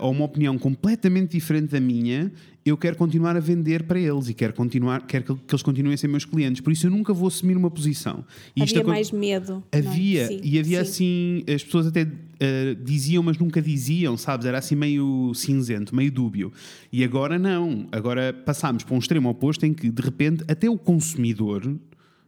ou 0.00 0.12
uma 0.12 0.24
opinião 0.24 0.56
completamente 0.58 1.32
diferente 1.32 1.70
da 1.72 1.80
minha, 1.80 2.30
eu 2.64 2.76
quero 2.78 2.96
continuar 2.96 3.36
a 3.36 3.40
vender 3.40 3.82
para 3.82 3.98
eles 3.98 4.28
e 4.28 4.34
quero, 4.34 4.54
continuar, 4.54 5.06
quero 5.06 5.24
que, 5.36 5.52
eles 5.54 5.62
continuem 5.62 5.94
a 5.94 5.96
ser 5.98 6.08
meus 6.08 6.24
clientes. 6.24 6.60
Por 6.62 6.72
isso 6.72 6.86
eu 6.86 6.90
nunca 6.90 7.12
vou 7.12 7.28
assumir 7.28 7.56
uma 7.56 7.70
posição. 7.70 8.24
E 8.56 8.62
isto 8.62 8.72
havia 8.74 8.82
acon- 8.82 8.90
mais 8.92 9.10
medo. 9.10 9.62
é? 9.70 9.78
Havia, 9.78 10.26
Sim, 10.28 10.40
e 10.42 10.58
havia 10.58 10.84
sim. 10.84 11.42
assim, 11.44 11.52
as 11.54 11.62
pessoas 11.62 11.86
até 11.88 12.06
eh, 12.40 12.74
diziam, 12.82 13.22
mas 13.22 13.36
nunca 13.36 13.60
diziam, 13.60 14.16
sabes? 14.16 14.46
Era 14.46 14.58
assim 14.58 14.74
meio 14.76 15.32
cinzento, 15.34 15.94
meio 15.94 16.10
dúbio. 16.10 16.52
E 16.92 17.04
agora 17.04 17.38
não. 17.38 17.86
Agora 17.92 18.32
passámos 18.32 18.82
para 18.84 18.94
um 18.94 18.98
extremo 18.98 19.28
oposto 19.28 19.66
em 19.66 19.74
que, 19.74 19.90
de 19.90 20.02
repente, 20.02 20.42
até 20.48 20.68
o 20.70 20.78
consumidor, 20.78 21.76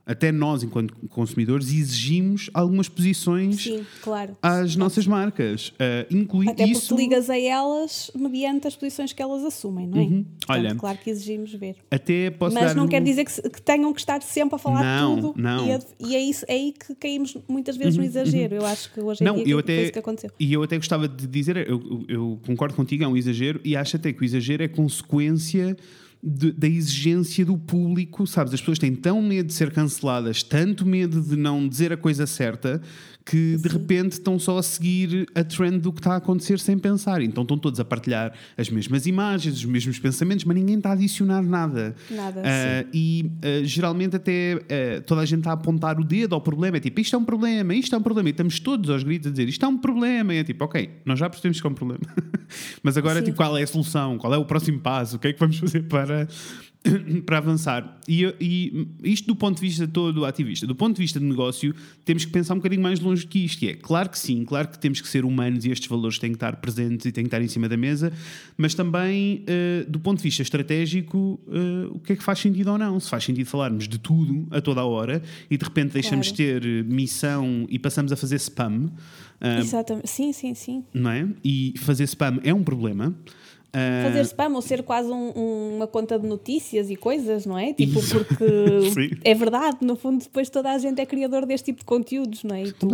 até 0.06 0.30
nós, 0.30 0.62
enquanto 0.62 0.94
consumidores, 1.08 1.66
exigimos 1.72 2.48
algumas 2.54 2.88
posições 2.88 3.60
Sim, 3.64 3.84
claro. 4.02 4.36
às 4.40 4.76
nossas 4.76 5.04
marcas. 5.06 5.70
Uh, 5.70 6.14
inclui 6.16 6.46
Até 6.48 6.64
porque 6.64 6.78
isso. 6.78 6.96
ligas 6.96 7.28
a 7.28 7.36
elas 7.36 8.10
mediante 8.14 8.68
as 8.68 8.76
posições 8.76 9.12
que 9.12 9.20
elas 9.20 9.42
assumem, 9.44 9.86
não 9.88 9.98
é? 9.98 10.04
Portanto, 10.04 10.16
Uhum. 10.16 10.24
Olha, 10.48 10.74
claro 10.76 10.98
que 10.98 11.10
exigimos 11.10 11.52
ver. 11.54 11.74
Até 11.90 12.30
posso 12.30 12.54
Mas 12.54 12.72
não 12.76 12.84
um- 12.84 12.88
quer 12.88 13.02
dizer 13.02 13.24
que, 13.24 13.50
que 13.50 13.60
tenham 13.60 13.92
que 13.92 13.98
estar 13.98 14.22
sempre 14.22 14.54
a 14.54 14.58
falar 14.58 14.84
Não, 14.84 15.20
tudo. 15.20 15.34
não. 15.42 15.66
E, 15.66 15.70
é, 15.72 15.78
e 15.98 16.14
é, 16.16 16.20
isso, 16.22 16.44
é 16.46 16.52
aí 16.54 16.72
que 16.72 16.94
caímos 16.94 17.36
muitas 17.48 17.76
vezes 17.76 17.96
no 17.96 18.04
exagero. 18.04 18.54
Eu 18.54 18.64
acho 18.64 18.92
que 18.92 19.00
hoje 19.00 19.24
em 19.24 19.26
Não, 19.26 19.34
dia 19.34 19.44
eu 19.48 19.56
foi 19.56 19.60
até, 19.60 19.82
isso 19.82 19.92
que 19.92 19.98
aconteceu. 19.98 20.30
e 20.38 20.52
eu 20.52 20.62
até 20.62 20.76
gostava 20.76 21.08
de 21.08 21.26
dizer, 21.26 21.56
eu- 21.68 22.04
eu 22.08 22.38
concordo 22.46 22.74
contigo, 22.76 23.02
é 23.02 23.08
um 23.08 23.16
exagero, 23.16 23.60
e 23.64 23.74
acho 23.76 23.96
até 23.96 24.12
que 24.12 24.22
o 24.22 24.24
exagero 24.24 24.62
é 24.62 24.68
consequência 24.68 25.76
de- 26.22 26.52
da 26.52 26.66
exigência 26.66 27.44
do 27.44 27.56
público, 27.56 28.26
sabes? 28.26 28.52
As 28.54 28.60
pessoas 28.60 28.78
têm 28.78 28.94
tão 28.94 29.20
medo 29.22 29.46
de 29.48 29.52
ser 29.54 29.70
canceladas, 29.72 30.42
tanto 30.42 30.84
medo 30.86 31.20
de 31.20 31.36
não 31.36 31.68
dizer 31.68 31.92
a 31.92 31.96
coisa 31.96 32.26
certa, 32.26 32.80
que 33.24 33.56
de 33.56 33.68
repente 33.68 34.12
estão 34.12 34.38
só 34.38 34.56
a 34.56 34.62
seguir 34.62 35.26
a 35.34 35.42
trend 35.42 35.80
do 35.80 35.92
que 35.92 35.98
está 35.98 36.12
a 36.12 36.16
acontecer 36.18 36.60
sem 36.60 36.78
pensar. 36.78 37.20
Então 37.20 37.42
estão 37.42 37.58
todos 37.58 37.80
a 37.80 37.84
partilhar 37.84 38.32
as 38.56 38.70
mesmas 38.70 39.04
imagens, 39.04 39.56
os 39.56 39.64
mesmos 39.64 39.98
pensamentos, 39.98 40.44
mas 40.44 40.56
ninguém 40.56 40.76
está 40.76 40.90
a 40.90 40.92
adicionar 40.92 41.42
nada. 41.42 41.96
Nada, 42.08 42.40
Ah, 42.44 42.84
e 42.94 43.28
ah, 43.42 43.64
geralmente 43.64 44.14
até 44.14 44.54
ah, 44.54 45.00
toda 45.04 45.22
a 45.22 45.24
gente 45.24 45.38
está 45.40 45.50
a 45.50 45.54
apontar 45.54 45.98
o 45.98 46.04
dedo 46.04 46.36
ao 46.36 46.40
problema. 46.40 46.76
É 46.76 46.80
tipo, 46.80 47.00
isto 47.00 47.16
é 47.16 47.18
um 47.18 47.24
problema, 47.24 47.74
isto 47.74 47.96
é 47.96 47.98
um 47.98 48.02
problema. 48.02 48.28
E 48.28 48.30
estamos 48.30 48.60
todos 48.60 48.88
aos 48.90 49.02
gritos 49.02 49.26
a 49.26 49.30
dizer, 49.32 49.48
isto 49.48 49.64
é 49.64 49.68
um 49.68 49.76
problema. 49.78 50.32
E 50.32 50.38
é 50.38 50.44
tipo, 50.44 50.64
ok, 50.64 50.88
nós 51.04 51.18
já 51.18 51.28
percebemos 51.28 51.60
que 51.60 51.66
é 51.66 51.70
um 51.70 51.74
problema. 51.74 52.02
Mas 52.80 52.96
agora, 52.96 53.18
Sim. 53.18 53.24
tipo, 53.24 53.38
qual 53.38 53.58
é 53.58 53.64
a 53.64 53.66
solução? 53.66 54.18
Qual 54.18 54.32
é 54.32 54.38
o 54.38 54.44
próximo 54.44 54.78
passo? 54.78 55.16
O 55.16 55.18
que 55.18 55.26
é 55.26 55.32
que 55.32 55.40
vamos 55.40 55.58
fazer 55.58 55.82
para 55.88 56.05
para 57.24 57.38
avançar. 57.38 57.98
E, 58.08 58.24
e, 58.40 58.88
isto 59.02 59.26
do 59.26 59.36
ponto 59.36 59.56
de 59.56 59.62
vista 59.62 59.86
todo 59.86 60.24
ativista. 60.24 60.66
Do 60.66 60.74
ponto 60.74 60.96
de 60.96 61.02
vista 61.02 61.18
de 61.18 61.24
negócio, 61.24 61.74
temos 62.04 62.24
que 62.24 62.30
pensar 62.30 62.54
um 62.54 62.58
bocadinho 62.58 62.82
mais 62.82 63.00
longe 63.00 63.26
que 63.26 63.44
isto. 63.44 63.62
E 63.64 63.68
é 63.68 63.74
claro 63.74 64.08
que 64.08 64.18
sim, 64.18 64.44
claro 64.44 64.68
que 64.68 64.78
temos 64.78 65.00
que 65.00 65.08
ser 65.08 65.24
humanos 65.24 65.64
e 65.64 65.70
estes 65.70 65.88
valores 65.88 66.18
têm 66.18 66.30
que 66.30 66.36
estar 66.36 66.56
presentes 66.56 67.06
e 67.06 67.12
têm 67.12 67.24
que 67.24 67.28
estar 67.28 67.42
em 67.42 67.48
cima 67.48 67.68
da 67.68 67.76
mesa, 67.76 68.12
mas 68.56 68.74
também, 68.74 69.44
uh, 69.44 69.90
do 69.90 69.98
ponto 69.98 70.18
de 70.18 70.24
vista 70.24 70.42
estratégico, 70.42 71.40
uh, 71.46 71.94
o 71.96 71.98
que 71.98 72.12
é 72.12 72.16
que 72.16 72.22
faz 72.22 72.38
sentido 72.38 72.70
ou 72.70 72.78
não? 72.78 72.98
Se 73.00 73.10
faz 73.10 73.24
sentido 73.24 73.46
falarmos 73.46 73.88
de 73.88 73.98
tudo 73.98 74.46
a 74.50 74.60
toda 74.60 74.80
a 74.80 74.84
hora 74.84 75.22
e 75.50 75.56
de 75.56 75.64
repente 75.64 75.92
deixamos 75.92 76.28
de 76.28 76.34
ter 76.34 76.84
missão 76.84 77.66
e 77.68 77.78
passamos 77.78 78.12
a 78.12 78.16
fazer 78.16 78.36
spam. 78.36 78.86
Uh, 79.40 79.60
Exatamente, 79.60 80.08
sim, 80.08 80.32
sim, 80.32 80.54
sim. 80.54 80.84
Não 80.94 81.10
é? 81.10 81.28
E 81.44 81.74
fazer 81.78 82.04
spam 82.04 82.40
é 82.42 82.54
um 82.54 82.62
problema. 82.62 83.14
Fazer 84.02 84.20
spam 84.22 84.54
ou 84.54 84.62
ser 84.62 84.82
quase 84.82 85.10
um, 85.10 85.32
um, 85.36 85.76
uma 85.76 85.86
conta 85.86 86.18
de 86.18 86.26
notícias 86.26 86.90
e 86.90 86.96
coisas, 86.96 87.44
não 87.44 87.58
é? 87.58 87.74
Tipo, 87.74 88.00
porque 88.08 89.18
é 89.22 89.34
verdade, 89.34 89.78
no 89.82 89.96
fundo, 89.96 90.22
depois 90.22 90.48
toda 90.48 90.72
a 90.72 90.78
gente 90.78 91.00
é 91.00 91.06
criador 91.06 91.44
deste 91.44 91.66
tipo 91.66 91.80
de 91.80 91.84
conteúdos, 91.84 92.42
não 92.42 92.54
é? 92.54 92.64
E 92.64 92.72
tu 92.72 92.88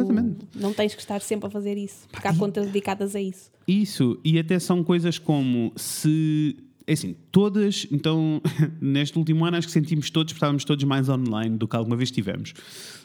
não 0.55 0.73
tens 0.73 0.95
que 0.95 1.01
estar 1.01 1.21
sempre 1.21 1.47
a 1.47 1.51
fazer 1.51 1.77
isso, 1.77 2.09
porque 2.11 2.27
há 2.27 2.35
contas 2.35 2.67
dedicadas 2.67 3.15
a 3.15 3.21
isso. 3.21 3.51
Isso, 3.67 4.19
e 4.25 4.39
até 4.39 4.59
são 4.59 4.83
coisas 4.83 5.19
como 5.19 5.73
se. 5.77 6.57
É 6.85 6.95
assim, 6.95 7.15
todas, 7.31 7.87
então, 7.93 8.43
neste 8.83 9.17
último 9.17 9.45
ano 9.45 9.57
acho 9.57 9.69
que 9.69 9.73
sentimos 9.73 10.11
todos, 10.11 10.33
estávamos 10.33 10.65
todos 10.65 10.83
mais 10.83 11.09
online 11.09 11.57
do 11.57 11.69
que 11.69 11.77
alguma 11.77 11.97
vez 11.97 12.11
tivemos. 12.11 12.55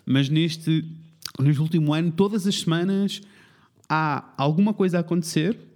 Mas 0.03 0.29
neste, 0.29 0.83
neste 1.39 1.61
último 1.61 1.93
ano, 1.93 2.11
todas 2.11 2.47
as 2.47 2.55
semanas 2.55 3.21
há 3.87 4.33
alguma 4.35 4.73
coisa 4.73 4.97
a 4.97 5.01
acontecer 5.01 5.66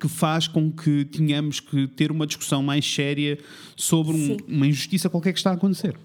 que 0.00 0.08
faz 0.08 0.46
com 0.46 0.70
que 0.70 1.04
tenhamos 1.04 1.60
que 1.60 1.86
ter 1.88 2.10
uma 2.10 2.26
discussão 2.26 2.62
mais 2.62 2.84
séria 2.84 3.38
sobre 3.76 4.16
um, 4.16 4.36
uma 4.48 4.66
injustiça 4.66 5.08
qualquer 5.08 5.32
que 5.32 5.38
está 5.38 5.50
a 5.50 5.54
acontecer. 5.54 5.96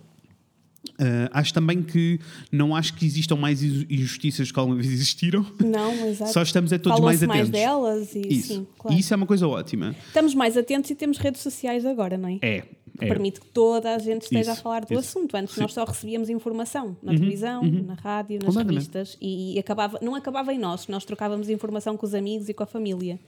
Uh, 0.93 1.27
acho 1.31 1.53
também 1.53 1.81
que 1.81 2.19
não 2.51 2.73
acho 2.73 2.93
que 2.93 3.05
existam 3.05 3.35
mais 3.35 3.61
injustiças 3.61 4.51
que 4.51 4.57
alguma 4.57 4.77
vez 4.77 4.91
existiram. 4.91 5.45
Não, 5.59 5.91
exato. 6.07 6.31
Só 6.31 6.41
estamos 6.41 6.71
é 6.71 6.77
todos 6.77 6.99
mais 7.01 7.21
atentos. 7.21 7.35
mais 7.35 7.49
delas 7.49 8.15
e 8.15 8.21
isso. 8.29 8.53
Sim, 8.53 8.67
claro. 8.77 8.97
Isso 8.97 9.13
é 9.13 9.17
uma 9.17 9.25
coisa 9.25 9.47
ótima. 9.47 9.95
Estamos 10.07 10.33
mais 10.33 10.55
atentos 10.55 10.89
e 10.89 10.95
temos 10.95 11.17
redes 11.17 11.41
sociais 11.41 11.85
agora, 11.85 12.17
não 12.17 12.29
é? 12.29 12.39
É. 12.41 12.61
Que 12.97 13.03
é. 13.03 13.07
permite 13.09 13.41
que 13.41 13.47
toda 13.47 13.93
a 13.93 13.99
gente 13.99 14.21
esteja 14.21 14.51
isso, 14.51 14.51
a 14.51 14.55
falar 14.55 14.85
do 14.85 14.93
isso. 14.93 14.99
assunto. 14.99 15.35
Antes 15.35 15.55
sim. 15.55 15.61
nós 15.61 15.73
só 15.73 15.83
recebíamos 15.83 16.29
informação 16.29 16.95
na 17.03 17.11
uhum, 17.11 17.17
televisão, 17.17 17.61
uhum. 17.61 17.83
na 17.87 17.95
rádio, 17.95 18.39
nas 18.41 18.55
revistas 18.55 19.17
e, 19.19 19.55
e 19.55 19.59
acabava, 19.59 19.99
não 20.01 20.15
acabava 20.15 20.53
em 20.53 20.57
nós, 20.57 20.87
nós 20.87 21.03
trocávamos 21.03 21.49
informação 21.49 21.97
com 21.97 22.05
os 22.05 22.13
amigos 22.13 22.47
e 22.47 22.53
com 22.53 22.63
a 22.63 22.67
família 22.67 23.19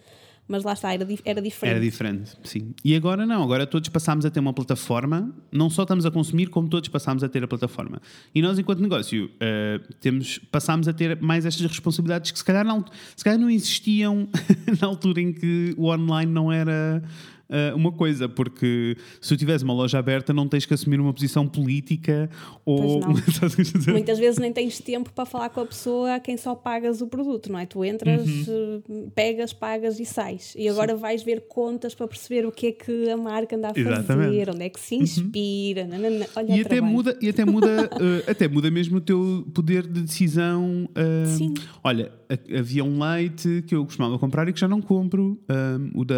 mas 0.48 0.64
lá 0.64 0.74
está, 0.74 0.94
era, 0.94 1.06
era 1.26 1.42
diferente. 1.42 1.76
Era 1.76 1.80
diferente, 1.80 2.32
sim. 2.44 2.74
E 2.84 2.96
agora 2.96 3.26
não, 3.26 3.44
agora 3.44 3.68
todos 3.68 3.90
passámos 3.90 4.26
a 4.26 4.30
ter 4.30 4.40
uma 4.40 4.54
plataforma, 4.54 5.34
não 5.52 5.70
só 5.70 5.82
estamos 5.82 6.06
a 6.06 6.12
consumir, 6.12 6.48
como 6.48 6.70
todos 6.70 6.88
passámos 6.90 7.24
a 7.24 7.30
ter 7.30 7.44
a 7.44 7.48
plataforma. 7.48 8.02
E 8.34 8.42
nós, 8.42 8.58
enquanto 8.58 8.80
negócio, 8.80 9.26
uh, 9.26 9.94
temos, 10.00 10.40
passámos 10.52 10.88
a 10.88 10.94
ter 10.94 11.20
mais 11.22 11.46
estas 11.46 11.66
responsabilidades 11.66 12.32
que 12.32 12.40
se 12.40 12.46
calhar 12.46 12.66
não, 12.66 12.86
se 13.16 13.24
calhar 13.24 13.40
não 13.40 13.50
existiam 13.50 14.28
na 14.80 14.88
altura 14.88 15.22
em 15.22 15.34
que 15.34 15.74
o 15.78 15.92
online 15.92 16.32
não 16.32 16.52
era 16.52 17.04
uh, 17.50 17.76
uma 17.76 17.92
coisa, 17.92 18.28
porque 18.28 18.98
se 19.22 19.30
tu 19.30 19.38
tivesse 19.38 19.64
uma 19.64 19.74
loja 19.74 20.00
aberta, 20.00 20.34
não 20.34 20.48
tens 20.48 20.66
que 20.66 20.74
assumir 20.74 21.00
uma 21.00 21.14
posição 21.14 21.48
política 21.48 22.30
ou. 22.66 23.02
Muitas 23.88 24.20
vezes 24.20 24.40
nem 24.40 24.52
tens 24.52 24.80
tempo 24.80 25.12
para 25.14 25.26
falar 25.26 25.50
com 25.50 25.62
a 25.62 25.66
pessoa 25.66 26.16
a 26.16 26.20
quem 26.20 26.38
só 26.38 26.56
pagas 26.56 27.02
o 27.02 27.08
produto, 27.08 27.52
não 27.52 27.60
é? 27.60 27.66
Tu 27.66 27.84
entras, 27.86 28.28
uhum. 28.48 29.10
pegas, 29.14 29.54
pagas 29.54 30.00
e 30.00 30.06
sais. 30.06 30.54
E 30.58 30.68
agora 30.68 30.96
Sim. 30.96 31.02
vais 31.02 31.24
ver 31.24 31.48
contas 31.48 31.94
para 31.96 32.08
perceber 32.08 32.46
o 32.46 32.52
que 32.52 32.68
é 32.68 32.72
que 32.72 33.10
a 33.10 33.18
marca 33.18 33.56
anda 33.56 33.70
a 33.70 33.74
fazer, 33.74 33.88
Exatamente. 33.88 34.50
onde 34.50 34.64
é 34.64 34.70
que 34.70 34.80
se 34.80 34.96
uhum. 34.96 35.02
inspira. 35.02 35.84
Uhum. 35.84 35.90
Nanana. 35.90 36.28
Olha 36.36 36.56
e 36.56 36.62
até 36.62 36.82
muda, 36.82 37.18
e 37.22 37.30
até 37.30 37.46
muda, 37.46 37.90
uh, 37.94 38.24
até 38.32 38.48
muda 38.48 38.70
mesmo 38.70 38.98
o 38.98 39.02
teu 39.02 39.48
poder 39.54 39.86
de 39.88 40.02
decisão. 40.02 40.90
Uh, 40.92 41.38
Sim. 41.38 41.54
Olha, 41.84 42.12
havia 42.58 42.84
um 42.84 43.00
leite 43.04 43.64
que 43.68 43.76
eu 43.76 43.86
costumava 43.86 44.18
comprar 44.20 44.48
e 44.48 44.54
que 44.54 44.60
já 44.60 44.68
não 44.68 44.82
compro, 44.82 45.40
um, 45.50 46.00
o 46.00 46.06
da 46.06 46.16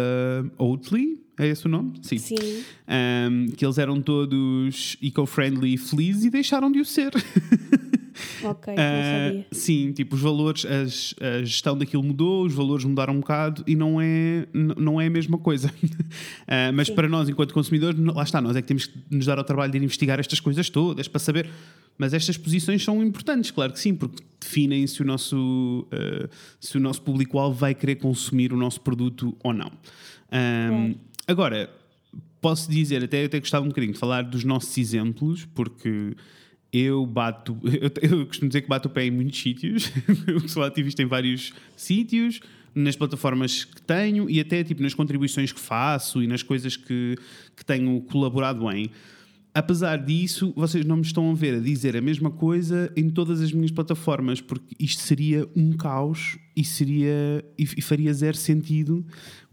Oatly 0.58 1.19
é 1.38 1.48
esse 1.48 1.66
o 1.66 1.68
nome? 1.68 1.94
Sim. 2.02 2.18
Sim. 2.18 2.36
Um, 2.88 3.46
que 3.56 3.64
eles 3.64 3.78
eram 3.78 4.00
todos 4.00 4.96
eco-friendly 5.02 5.76
fleas 5.76 6.24
e 6.24 6.30
deixaram 6.30 6.70
de 6.70 6.80
o 6.80 6.84
ser. 6.84 7.12
Ok, 8.42 8.72
uh, 8.72 8.76
não 8.76 8.84
ah, 8.84 9.28
sabia. 9.28 9.46
Sim, 9.52 9.92
tipo, 9.92 10.14
os 10.14 10.20
valores, 10.20 10.64
as, 10.66 11.14
a 11.20 11.44
gestão 11.44 11.76
daquilo 11.76 12.02
mudou, 12.02 12.44
os 12.44 12.52
valores 12.52 12.84
mudaram 12.84 13.14
um 13.14 13.20
bocado 13.20 13.62
e 13.66 13.74
não 13.74 14.00
é, 14.00 14.46
não 14.52 15.00
é 15.00 15.06
a 15.06 15.10
mesma 15.10 15.38
coisa. 15.38 15.68
uh, 15.68 16.72
mas 16.74 16.88
sim. 16.88 16.94
para 16.94 17.08
nós, 17.08 17.28
enquanto 17.28 17.54
consumidores, 17.54 17.98
lá 17.98 18.22
está, 18.22 18.40
nós 18.40 18.56
é 18.56 18.62
que 18.62 18.68
temos 18.68 18.86
que 18.86 18.98
nos 19.10 19.26
dar 19.26 19.38
ao 19.38 19.44
trabalho 19.44 19.72
de 19.72 19.78
ir 19.78 19.82
investigar 19.84 20.18
estas 20.18 20.40
coisas 20.40 20.68
todas 20.68 21.08
para 21.08 21.18
saber. 21.18 21.48
Mas 21.98 22.14
estas 22.14 22.38
posições 22.38 22.82
são 22.82 23.02
importantes, 23.04 23.50
claro 23.50 23.72
que 23.74 23.80
sim, 23.80 23.94
porque 23.94 24.22
definem 24.40 24.86
se 24.86 25.02
o 25.02 25.04
nosso, 25.04 25.86
uh, 25.92 26.28
se 26.58 26.78
o 26.78 26.80
nosso 26.80 27.02
público-alvo 27.02 27.58
vai 27.58 27.74
querer 27.74 27.96
consumir 27.96 28.52
o 28.52 28.56
nosso 28.56 28.80
produto 28.80 29.36
ou 29.42 29.52
não. 29.52 29.70
Um, 30.32 30.94
Agora, 31.30 31.70
posso 32.40 32.68
dizer, 32.68 33.04
até, 33.04 33.24
até 33.24 33.38
gostava 33.38 33.64
um 33.64 33.68
bocadinho 33.68 33.92
de 33.92 34.00
falar 34.00 34.22
dos 34.22 34.42
nossos 34.42 34.76
exemplos, 34.76 35.46
porque 35.54 36.16
eu 36.72 37.06
bato, 37.06 37.56
eu, 37.62 38.18
eu 38.18 38.26
costumo 38.26 38.48
dizer 38.48 38.62
que 38.62 38.68
bato 38.68 38.88
o 38.88 38.90
pé 38.90 39.04
em 39.04 39.12
muitos 39.12 39.40
sítios, 39.40 39.92
eu 40.26 40.48
sou 40.48 40.64
ativista 40.64 41.04
em 41.04 41.06
vários 41.06 41.52
sítios, 41.76 42.40
nas 42.74 42.96
plataformas 42.96 43.62
que 43.62 43.80
tenho 43.80 44.28
e 44.28 44.40
até 44.40 44.64
tipo 44.64 44.82
nas 44.82 44.92
contribuições 44.92 45.52
que 45.52 45.60
faço 45.60 46.20
e 46.20 46.26
nas 46.26 46.42
coisas 46.42 46.76
que, 46.76 47.16
que 47.56 47.64
tenho 47.64 48.00
colaborado 48.00 48.68
em. 48.72 48.90
Apesar 49.54 49.98
disso, 49.98 50.52
vocês 50.56 50.84
não 50.84 50.96
me 50.96 51.02
estão 51.02 51.30
a 51.30 51.34
ver 51.34 51.54
a 51.54 51.60
dizer 51.60 51.96
a 51.96 52.00
mesma 52.00 52.32
coisa 52.32 52.92
em 52.96 53.08
todas 53.08 53.40
as 53.40 53.52
minhas 53.52 53.70
plataformas, 53.70 54.40
porque 54.40 54.74
isto 54.80 55.02
seria 55.02 55.48
um 55.54 55.74
caos 55.74 56.38
e 56.56 56.64
seria 56.64 57.44
e, 57.56 57.62
e 57.76 57.82
faria 57.82 58.12
zero 58.12 58.36
sentido 58.36 59.06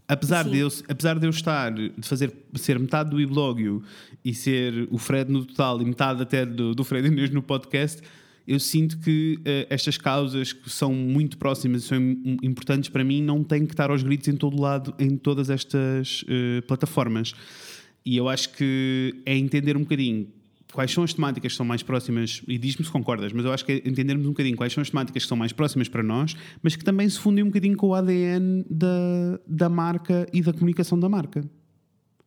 apesar 0.08 0.42
de, 0.48 0.56
eu, 0.56 0.68
apesar 0.88 1.18
de 1.18 1.26
eu 1.26 1.30
estar, 1.30 1.70
de 1.70 1.92
fazer, 2.00 2.32
ser 2.54 2.78
metade 2.78 3.10
do 3.10 3.20
e-blogio 3.20 3.82
e 4.24 4.32
ser 4.32 4.88
o 4.90 4.96
Fred 4.96 5.30
no 5.30 5.44
total 5.44 5.80
e 5.82 5.84
metade 5.84 6.22
até 6.22 6.46
do, 6.46 6.74
do 6.74 6.82
Fred 6.82 7.06
Inês 7.06 7.30
no 7.30 7.42
podcast, 7.42 8.02
eu 8.46 8.58
sinto 8.58 8.98
que 8.98 9.38
uh, 9.40 9.66
estas 9.68 9.98
causas 9.98 10.54
que 10.54 10.70
são 10.70 10.94
muito 10.94 11.36
próximas 11.36 11.84
e 11.84 11.86
são 11.86 11.98
importantes 12.42 12.88
para 12.88 13.04
mim 13.04 13.22
não 13.22 13.44
têm 13.44 13.66
que 13.66 13.74
estar 13.74 13.90
aos 13.90 14.02
gritos 14.02 14.26
em 14.26 14.36
todo 14.36 14.58
lado, 14.58 14.94
em 14.98 15.18
todas 15.18 15.50
estas 15.50 16.22
uh, 16.22 16.62
plataformas. 16.66 17.34
E 18.02 18.16
eu 18.16 18.26
acho 18.26 18.54
que 18.54 19.14
é 19.26 19.36
entender 19.36 19.76
um 19.76 19.80
bocadinho 19.80 20.28
quais 20.72 20.90
são 20.92 21.02
as 21.04 21.14
temáticas 21.14 21.52
que 21.52 21.56
são 21.56 21.64
mais 21.64 21.82
próximas, 21.82 22.42
e 22.46 22.58
diz-me 22.58 22.84
se 22.84 22.90
concordas, 22.90 23.32
mas 23.32 23.44
eu 23.44 23.52
acho 23.52 23.64
que 23.64 23.72
é 23.72 23.76
entendermos 23.88 24.26
um 24.26 24.30
bocadinho 24.30 24.56
quais 24.56 24.72
são 24.72 24.82
as 24.82 24.90
temáticas 24.90 25.22
que 25.22 25.28
são 25.28 25.36
mais 25.36 25.52
próximas 25.52 25.88
para 25.88 26.02
nós, 26.02 26.36
mas 26.62 26.76
que 26.76 26.84
também 26.84 27.08
se 27.08 27.18
fundem 27.18 27.42
um 27.42 27.48
bocadinho 27.48 27.76
com 27.76 27.88
o 27.88 27.94
ADN 27.94 28.64
da, 28.68 29.40
da 29.46 29.68
marca 29.68 30.26
e 30.32 30.42
da 30.42 30.52
comunicação 30.52 30.98
da 30.98 31.08
marca. 31.08 31.42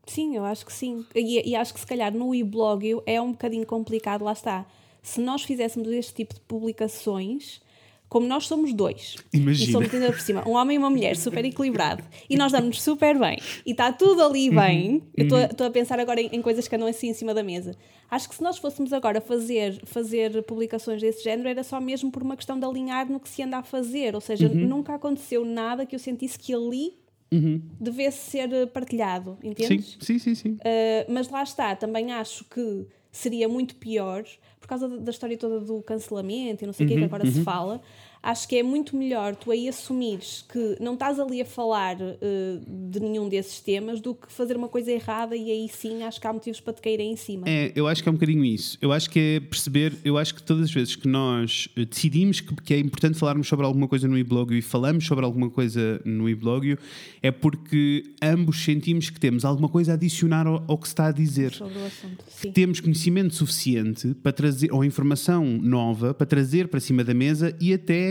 Sim, 0.07 0.35
eu 0.35 0.43
acho 0.43 0.65
que 0.65 0.73
sim. 0.73 1.05
E, 1.15 1.49
e 1.51 1.55
acho 1.55 1.73
que 1.73 1.79
se 1.79 1.85
calhar 1.85 2.13
no 2.13 2.33
e-blog 2.33 3.01
é 3.05 3.21
um 3.21 3.31
bocadinho 3.31 3.65
complicado, 3.65 4.23
lá 4.23 4.33
está. 4.33 4.65
Se 5.03 5.21
nós 5.21 5.43
fizéssemos 5.43 5.87
este 5.89 6.13
tipo 6.13 6.33
de 6.33 6.41
publicações, 6.41 7.61
como 8.11 8.27
nós 8.27 8.45
somos 8.45 8.73
dois, 8.73 9.15
Imagina. 9.31 9.69
e 9.69 9.71
somos 9.71 9.93
ainda 9.93 10.11
por 10.11 10.19
cima 10.19 10.45
um 10.45 10.51
homem 10.51 10.75
e 10.75 10.77
uma 10.77 10.89
mulher 10.89 11.15
super 11.15 11.45
equilibrado, 11.45 12.03
e 12.29 12.35
nós 12.35 12.51
damos 12.51 12.81
super 12.81 13.17
bem, 13.17 13.37
e 13.65 13.71
está 13.71 13.89
tudo 13.93 14.21
ali 14.21 14.49
uhum. 14.49 14.55
bem, 14.55 14.91
uhum. 14.95 15.01
eu 15.15 15.45
estou 15.45 15.65
a 15.65 15.71
pensar 15.71 15.97
agora 15.97 16.19
em, 16.19 16.27
em, 16.33 16.41
coisas 16.41 16.67
que 16.67 16.75
andam 16.75 16.89
assim 16.89 17.07
em 17.07 17.13
cima 17.13 17.33
da 17.33 17.41
mesa. 17.41 17.73
Acho 18.09 18.27
que 18.27 18.35
se 18.35 18.43
nós 18.43 18.57
fôssemos 18.57 18.91
agora 18.91 19.21
fazer, 19.21 19.79
fazer 19.85 20.43
publicações 20.43 20.99
desse 20.99 21.23
género, 21.23 21.47
era 21.47 21.63
só 21.63 21.79
mesmo 21.79 22.11
por 22.11 22.21
uma 22.21 22.35
questão 22.35 22.59
de 22.59 22.65
alinhar 22.65 23.09
no 23.09 23.17
que 23.17 23.29
se 23.29 23.43
anda 23.43 23.59
a 23.59 23.63
fazer, 23.63 24.13
ou 24.13 24.19
seja, 24.19 24.49
uhum. 24.49 24.55
nunca 24.55 24.93
aconteceu 24.93 25.45
nada 25.45 25.85
que 25.85 25.95
eu 25.95 25.99
sentisse 25.99 26.37
que 26.37 26.53
ali 26.53 26.99
Uhum. 27.33 27.61
devesse 27.79 28.29
ser 28.29 28.67
partilhado, 28.73 29.37
entendes? 29.41 29.95
Sim, 30.01 30.19
sim, 30.19 30.35
sim. 30.35 30.35
sim. 30.35 30.49
Uh, 30.55 31.07
mas 31.07 31.29
lá 31.29 31.41
está, 31.41 31.73
também 31.77 32.11
acho 32.11 32.43
que 32.43 32.85
seria 33.11 33.47
muito 33.49 33.75
pior 33.75 34.23
por 34.59 34.67
causa 34.67 34.87
da 34.87 35.11
história 35.11 35.37
toda 35.37 35.59
do 35.59 35.81
cancelamento 35.81 36.63
e 36.63 36.67
não 36.67 36.73
sei 36.73 36.85
o 36.85 36.89
uhum, 36.89 36.95
que, 36.95 36.99
que 36.99 37.05
agora 37.05 37.25
uhum. 37.25 37.31
se 37.31 37.43
fala, 37.43 37.81
acho 38.23 38.47
que 38.47 38.55
é 38.55 38.63
muito 38.63 38.95
melhor 38.95 39.35
tu 39.35 39.51
aí 39.51 39.67
assumires 39.67 40.45
que 40.47 40.77
não 40.79 40.93
estás 40.93 41.19
ali 41.19 41.41
a 41.41 41.45
falar 41.45 41.95
uh, 41.95 42.89
de 42.89 42.99
nenhum 42.99 43.27
desses 43.27 43.59
temas 43.59 43.99
do 43.99 44.13
que 44.13 44.31
fazer 44.31 44.55
uma 44.55 44.67
coisa 44.67 44.91
errada 44.91 45.35
e 45.35 45.49
aí 45.49 45.67
sim 45.67 46.03
acho 46.03 46.21
que 46.21 46.27
há 46.27 46.33
motivos 46.33 46.59
para 46.59 46.73
te 46.73 46.81
caírem 46.81 47.11
em 47.11 47.15
cima. 47.15 47.47
É, 47.47 47.71
eu 47.75 47.87
acho 47.87 48.03
que 48.03 48.09
é 48.09 48.11
um 48.11 48.15
bocadinho 48.15 48.45
isso. 48.45 48.77
Eu 48.81 48.91
acho 48.91 49.09
que 49.09 49.19
é 49.19 49.39
perceber, 49.39 49.93
eu 50.05 50.17
acho 50.17 50.35
que 50.35 50.43
todas 50.43 50.65
as 50.65 50.71
vezes 50.71 50.95
que 50.95 51.07
nós 51.07 51.67
eh, 51.75 51.85
decidimos 51.85 52.41
que, 52.41 52.55
que 52.55 52.73
é 52.73 52.79
importante 52.79 53.17
falarmos 53.17 53.47
sobre 53.47 53.65
alguma 53.65 53.87
coisa 53.87 54.07
no 54.07 54.17
e-blog 54.17 54.55
e 54.55 54.61
falamos 54.61 55.05
sobre 55.05 55.25
alguma 55.25 55.49
coisa 55.49 55.99
no 56.05 56.29
e-blog 56.29 56.77
é 57.23 57.31
porque 57.31 58.03
ambos 58.21 58.63
sentimos 58.63 59.09
que 59.09 59.19
temos 59.19 59.43
alguma 59.45 59.67
coisa 59.67 59.93
a 59.93 59.95
adicionar 59.95 60.45
ao, 60.45 60.63
ao 60.67 60.77
que 60.77 60.87
se 60.87 60.93
está 60.93 61.07
a 61.07 61.11
dizer. 61.11 61.53
Sobre 61.53 61.79
o 61.79 61.85
assunto, 61.85 62.23
sim. 62.29 62.51
Temos 62.51 62.79
conhecimento 62.79 63.33
suficiente 63.33 64.13
para 64.21 64.31
trazer, 64.31 64.71
ou 64.71 64.85
informação 64.85 65.43
nova 65.45 66.13
para 66.13 66.27
trazer 66.27 66.67
para 66.67 66.79
cima 66.79 67.03
da 67.03 67.13
mesa 67.13 67.55
e 67.59 67.73
até 67.73 68.10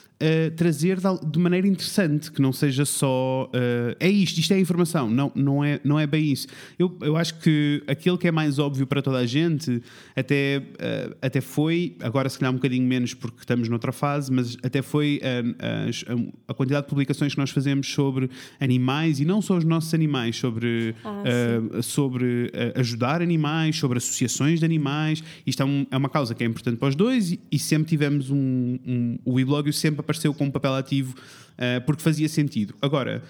uh, 0.21 0.51
trazer 0.51 0.99
de, 0.99 1.39
maneira 1.39 1.67
interessante, 1.67 2.31
que 2.31 2.41
não 2.41 2.53
seja 2.53 2.85
só 2.85 3.45
uh, 3.45 3.95
é 3.99 4.09
isto, 4.09 4.37
isto 4.37 4.53
é 4.53 4.59
informação, 4.59 5.09
não, 5.09 5.31
não, 5.35 5.63
é, 5.63 5.79
não 5.83 5.99
é 5.99 6.05
bem 6.05 6.31
isso. 6.31 6.47
Eu, 6.77 6.95
eu 7.01 7.17
acho 7.17 7.39
que 7.39 7.83
aquele 7.87 8.17
que 8.17 8.27
é 8.27 8.31
mais 8.31 8.59
óbvio 8.59 8.85
para 8.85 9.01
toda 9.01 9.17
a 9.17 9.25
gente 9.25 9.81
até, 10.15 10.59
uh, 10.59 11.15
até 11.21 11.41
foi, 11.41 11.95
agora 12.01 12.29
se 12.29 12.37
calhar 12.37 12.51
um 12.51 12.55
bocadinho 12.55 12.87
menos 12.87 13.13
porque 13.13 13.39
estamos 13.39 13.67
noutra 13.67 13.91
fase, 13.91 14.31
mas 14.31 14.57
até 14.63 14.81
foi 14.81 15.19
a, 15.23 16.51
a, 16.51 16.53
quantidade 16.53 16.85
de 16.85 16.89
publicações 16.89 17.33
que 17.33 17.39
nós 17.39 17.49
fazemos 17.49 17.91
sobre 17.91 18.29
animais 18.59 19.19
e 19.19 19.25
não 19.25 19.41
só 19.41 19.57
os 19.57 19.63
nossos 19.63 19.93
animais, 19.93 20.35
sobre, 20.35 20.95
ah, 21.03 21.81
sobre 21.81 22.51
ajudar 22.75 23.21
animais, 23.21 23.77
sobre 23.77 23.97
associações 23.97 24.59
de 24.59 24.65
animais. 24.65 25.23
Isto 25.45 25.63
é, 25.63 25.65
um, 25.65 25.85
é, 25.89 25.97
uma 25.97 26.09
causa 26.09 26.35
que 26.35 26.43
é 26.43 26.47
importante 26.47 26.77
para 26.77 26.89
os 26.89 26.95
dois 26.95 27.31
e, 27.31 27.39
e 27.51 27.57
sempre 27.57 27.89
tivemos 27.89 28.29
um, 28.29 28.77
um 28.85 29.17
o 29.25 29.39
e-blog 29.39 29.71
sempre 29.71 30.01
apareceu 30.11 30.33
como 30.33 30.51
papel 30.51 30.75
ativo 30.75 31.15
uh, 31.15 31.85
porque 31.85 32.03
fazia 32.03 32.27
sentido. 32.29 32.75
Agora, 32.81 33.23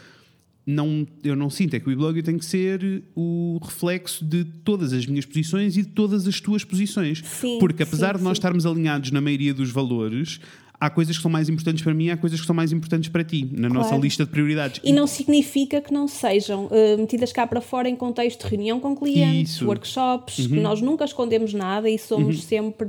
não, 0.66 1.08
eu 1.24 1.36
não 1.36 1.50
sinto 1.50 1.76
é 1.76 1.80
que 1.80 1.88
o 1.88 1.92
e-blog 1.92 2.22
tem 2.22 2.38
que 2.38 2.46
ser 2.46 3.04
o 3.16 3.60
reflexo 3.64 4.24
de 4.24 4.44
todas 4.44 4.94
as 4.94 5.06
minhas 5.06 5.26
posições 5.26 5.76
e 5.78 5.82
de 5.82 5.90
todas 5.90 6.28
as 6.28 6.40
tuas 6.40 6.64
posições. 6.64 7.24
Sim, 7.26 7.58
porque 7.60 7.84
apesar 7.84 8.14
sim, 8.14 8.20
de 8.20 8.24
nós 8.24 8.38
sim. 8.38 8.40
estarmos 8.40 8.66
alinhados 8.66 9.12
na 9.12 9.22
maioria 9.22 9.54
dos 9.54 9.72
valores, 9.72 10.40
há 10.82 10.90
coisas 10.90 11.16
que 11.16 11.22
são 11.22 11.30
mais 11.30 11.48
importantes 11.48 11.84
para 11.84 11.94
mim, 11.94 12.10
há 12.10 12.18
coisas 12.18 12.42
que 12.42 12.48
são 12.48 12.56
mais 12.56 12.72
importantes 12.72 13.08
para 13.08 13.24
ti, 13.24 13.48
na 13.52 13.70
Claro. 13.70 13.74
nossa 13.76 13.96
lista 13.96 14.26
de 14.26 14.32
prioridades. 14.32 14.82
E 14.84 14.92
não 14.92 15.06
significa 15.06 15.80
que 15.80 15.94
não 15.94 16.08
sejam 16.08 16.66
uh, 16.66 16.98
metidas 16.98 17.32
cá 17.32 17.46
para 17.46 17.62
fora 17.62 17.88
em 17.88 17.96
contexto 17.96 18.44
de 18.44 18.50
reunião 18.50 18.80
com 18.80 18.96
clientes, 18.96 19.54
Isso. 19.54 19.68
workshops, 19.68 20.48
que 20.48 20.60
nós 20.60 20.82
nunca 20.82 21.06
escondemos 21.06 21.54
nada 21.54 21.88
e 21.88 22.00
somos 22.00 22.44
sempre, 22.44 22.88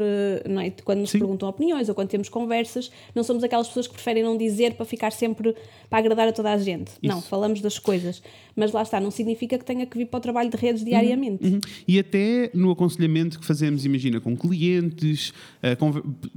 não 0.49 0.62
é? 0.62 0.70
quando 0.82 1.00
nos 1.00 1.11
Sim. 1.11 1.18
perguntam 1.18 1.46
opiniões 1.46 1.90
ou 1.90 1.94
quando 1.94 2.08
temos 2.08 2.30
conversas, 2.30 2.90
não 3.14 3.22
somos 3.22 3.44
aquelas 3.44 3.68
pessoas 3.68 3.87
que 3.87 3.92
preferem 3.92 4.22
não 4.22 4.38
dizer 4.38 4.72
para 4.72 4.87
ficar 4.87 5.12
sempre 5.12 5.54
para 5.90 5.99
agradar 5.99 6.26
a 6.28 6.32
toda 6.32 6.50
a 6.50 6.56
gente. 6.56 6.92
Não, 7.02 7.20
falamos 7.20 7.61
das 7.61 7.78
coisas. 7.78 8.22
Mas 8.56 8.73
lá 8.73 8.82
está, 8.82 9.00
não 9.00 9.11
significa 9.11 9.59
que 9.59 9.64
tenha 9.64 9.87
que 9.87 9.97
vir 9.97 10.06
para 10.06 10.18
o 10.18 10.21
trabalho 10.21 10.50
de 10.50 10.56
redes 10.56 10.85
diariamente. 10.85 11.47
Uhum. 11.47 11.61
E 11.87 11.99
até 11.99 12.50
no 12.54 12.71
aconselhamento 12.71 13.38
que 13.38 13.47
fazemos, 13.47 13.85
imagina, 13.85 14.21
com 14.21 14.37
clientes, 14.37 15.32
eh, 15.62 15.76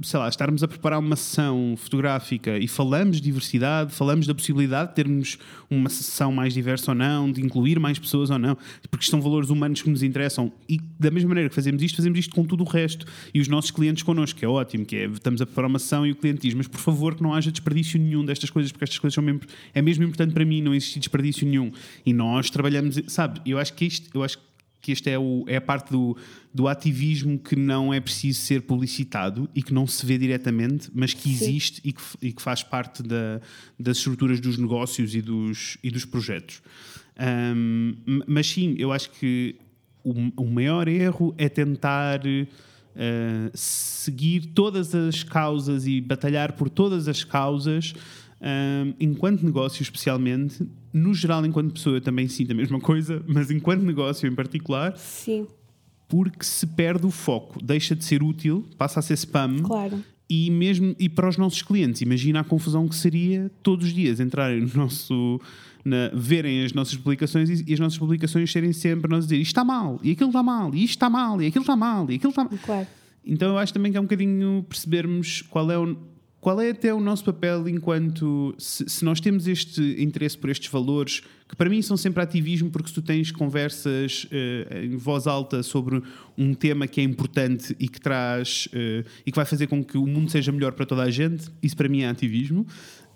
sei 0.02 0.20
lá, 0.20 0.28
estarmos 0.28 0.62
a 0.62 0.68
preparar 0.68 0.98
uma 0.98 1.16
sessão 1.16 1.74
fotográfica 1.76 2.58
e 2.58 2.68
falamos 2.68 3.16
de 3.16 3.22
diversidade, 3.22 3.92
falamos 3.92 4.26
da 4.26 4.34
possibilidade 4.34 4.90
de 4.90 4.94
termos 4.94 5.38
uma 5.70 5.88
sessão 5.88 6.32
mais 6.32 6.54
diversa 6.54 6.92
ou 6.92 6.94
não, 6.94 7.30
de 7.30 7.42
incluir 7.42 7.78
mais 7.78 7.98
pessoas 7.98 8.30
ou 8.30 8.38
não, 8.38 8.56
porque 8.90 9.06
são 9.06 9.20
valores 9.20 9.50
humanos 9.50 9.82
que 9.82 9.90
nos 9.90 10.02
interessam. 10.02 10.52
E 10.68 10.80
da 10.98 11.10
mesma 11.10 11.28
maneira 11.28 11.48
que 11.48 11.54
fazemos 11.54 11.82
isto, 11.82 11.96
fazemos 11.96 12.18
isto 12.18 12.34
com 12.34 12.44
tudo 12.44 12.64
o 12.64 12.66
resto. 12.66 13.06
E 13.34 13.40
os 13.40 13.48
nossos 13.48 13.70
clientes 13.70 14.02
connosco, 14.02 14.38
que 14.38 14.44
é 14.44 14.48
ótimo, 14.48 14.84
que 14.84 14.96
é 14.96 15.06
estamos 15.06 15.40
a 15.40 15.46
preparar 15.46 15.68
uma 15.68 15.78
sessão 15.78 16.06
e 16.06 16.12
o 16.12 16.16
cliente 16.16 16.42
diz, 16.42 16.54
mas 16.54 16.66
por 16.66 16.80
favor 16.80 17.14
que 17.14 17.22
não 17.22 17.34
haja 17.34 17.50
desperdício 17.50 17.98
nenhum 17.98 18.24
destas 18.24 18.50
coisas, 18.50 18.72
porque 18.72 18.84
estas 18.84 18.98
coisas 18.98 19.14
são 19.14 19.22
mesmo, 19.22 19.40
é 19.74 19.82
mesmo 19.82 20.04
importante 20.04 20.32
para 20.32 20.44
mim, 20.44 20.62
não 20.62 20.74
existe 20.74 20.98
desperdício 20.98 21.46
nenhum. 21.46 21.72
E 22.06 22.12
nós 22.12 22.48
trabalhamos, 22.48 22.98
sabe, 23.08 23.40
eu 23.44 23.58
acho 23.58 23.74
que 23.74 23.84
isto, 23.84 24.08
eu 24.14 24.22
acho 24.22 24.38
que 24.80 24.92
esta 24.92 25.10
é, 25.10 25.18
o, 25.18 25.44
é 25.48 25.56
a 25.56 25.60
parte 25.60 25.90
do, 25.90 26.16
do 26.54 26.68
ativismo 26.68 27.36
que 27.40 27.56
não 27.56 27.92
é 27.92 27.98
preciso 27.98 28.40
ser 28.40 28.62
publicitado 28.62 29.50
e 29.52 29.60
que 29.60 29.74
não 29.74 29.84
se 29.84 30.06
vê 30.06 30.16
diretamente, 30.16 30.88
mas 30.94 31.12
que 31.12 31.28
existe 31.28 31.80
e 31.84 31.92
que, 31.92 32.02
e 32.22 32.32
que 32.32 32.40
faz 32.40 32.62
parte 32.62 33.02
da, 33.02 33.40
das 33.76 33.96
estruturas 33.98 34.38
dos 34.38 34.56
negócios 34.56 35.12
e 35.16 35.20
dos, 35.20 35.76
e 35.82 35.90
dos 35.90 36.04
projetos. 36.04 36.62
Ahm, 37.18 37.94
m- 38.06 38.22
mas 38.28 38.46
sim, 38.46 38.76
eu 38.78 38.92
acho 38.92 39.10
que 39.10 39.56
o, 40.04 40.12
o 40.36 40.46
maior 40.48 40.86
erro 40.86 41.34
é 41.36 41.48
tentar 41.48 42.20
eh, 42.24 43.50
seguir 43.54 44.46
todas 44.54 44.94
as 44.94 45.24
causas 45.24 45.86
e 45.86 46.00
batalhar 46.00 46.52
por 46.52 46.70
todas 46.70 47.08
as 47.08 47.24
causas, 47.24 47.92
ahm, 48.40 48.92
enquanto 49.00 49.42
negócio 49.42 49.82
especialmente. 49.82 50.66
No 50.92 51.12
geral, 51.12 51.44
enquanto 51.44 51.72
pessoa, 51.74 51.96
eu 51.96 52.00
também 52.00 52.26
sinto 52.28 52.52
a 52.52 52.54
mesma 52.54 52.80
coisa, 52.80 53.22
mas 53.28 53.50
enquanto 53.50 53.82
negócio 53.82 54.26
em 54.28 54.34
particular, 54.34 54.96
Sim, 54.96 55.46
porque 56.08 56.44
se 56.44 56.66
perde 56.66 57.04
o 57.06 57.10
foco, 57.10 57.62
deixa 57.62 57.94
de 57.94 58.04
ser 58.04 58.22
útil, 58.22 58.64
passa 58.78 59.00
a 59.00 59.02
ser 59.02 59.14
spam. 59.14 59.62
claro. 59.62 60.02
E 60.28 60.50
mesmo 60.50 60.96
e 60.98 61.08
para 61.08 61.28
os 61.28 61.36
nossos 61.36 61.62
clientes, 61.62 62.00
imagina 62.00 62.40
a 62.40 62.44
confusão 62.44 62.88
que 62.88 62.96
seria 62.96 63.48
todos 63.62 63.86
os 63.86 63.94
dias 63.94 64.18
entrarem 64.18 64.60
no 64.60 64.70
nosso. 64.74 65.40
Na, 65.84 66.10
verem 66.12 66.64
as 66.64 66.72
nossas 66.72 66.96
publicações 66.96 67.48
e, 67.48 67.64
e 67.64 67.72
as 67.72 67.78
nossas 67.78 67.96
publicações 67.96 68.50
serem 68.50 68.72
sempre 68.72 69.08
nós 69.08 69.22
dizer 69.24 69.36
isto 69.36 69.50
está 69.52 69.64
mal, 69.64 70.00
e 70.02 70.10
aquilo 70.10 70.30
está 70.30 70.42
mal, 70.42 70.74
e 70.74 70.82
isto 70.82 70.90
está 70.96 71.08
mal, 71.08 71.40
e 71.40 71.46
aquilo 71.46 71.62
está 71.62 71.76
mal, 71.76 72.10
e 72.10 72.16
aquilo 72.16 72.30
está 72.30 72.42
mal. 72.42 72.52
Claro. 72.64 72.88
Então 73.24 73.50
eu 73.50 73.58
acho 73.58 73.72
também 73.72 73.92
que 73.92 73.98
é 73.98 74.00
um 74.00 74.04
bocadinho 74.04 74.66
percebermos 74.68 75.42
qual 75.42 75.70
é 75.70 75.78
o, 75.78 75.96
qual 76.46 76.60
é 76.60 76.70
até 76.70 76.94
o 76.94 77.00
nosso 77.00 77.24
papel 77.24 77.68
enquanto 77.68 78.54
se, 78.56 78.88
se 78.88 79.04
nós 79.04 79.18
temos 79.18 79.48
este 79.48 79.96
interesse 79.98 80.38
por 80.38 80.48
estes 80.48 80.70
valores 80.70 81.22
que 81.48 81.56
para 81.56 81.68
mim 81.68 81.82
são 81.82 81.96
sempre 81.96 82.22
ativismo 82.22 82.70
porque 82.70 82.86
se 82.86 82.94
tu 82.94 83.02
tens 83.02 83.32
conversas 83.32 84.28
eh, 84.30 84.84
em 84.84 84.96
voz 84.96 85.26
alta 85.26 85.60
sobre 85.64 86.00
um 86.38 86.54
tema 86.54 86.86
que 86.86 87.00
é 87.00 87.04
importante 87.04 87.74
e 87.80 87.88
que 87.88 88.00
traz 88.00 88.68
eh, 88.72 89.02
e 89.26 89.32
que 89.32 89.36
vai 89.36 89.44
fazer 89.44 89.66
com 89.66 89.82
que 89.82 89.98
o 89.98 90.06
mundo 90.06 90.30
seja 90.30 90.52
melhor 90.52 90.70
para 90.74 90.86
toda 90.86 91.02
a 91.02 91.10
gente 91.10 91.46
isso 91.60 91.76
para 91.76 91.88
mim 91.88 92.02
é 92.02 92.08
ativismo 92.08 92.64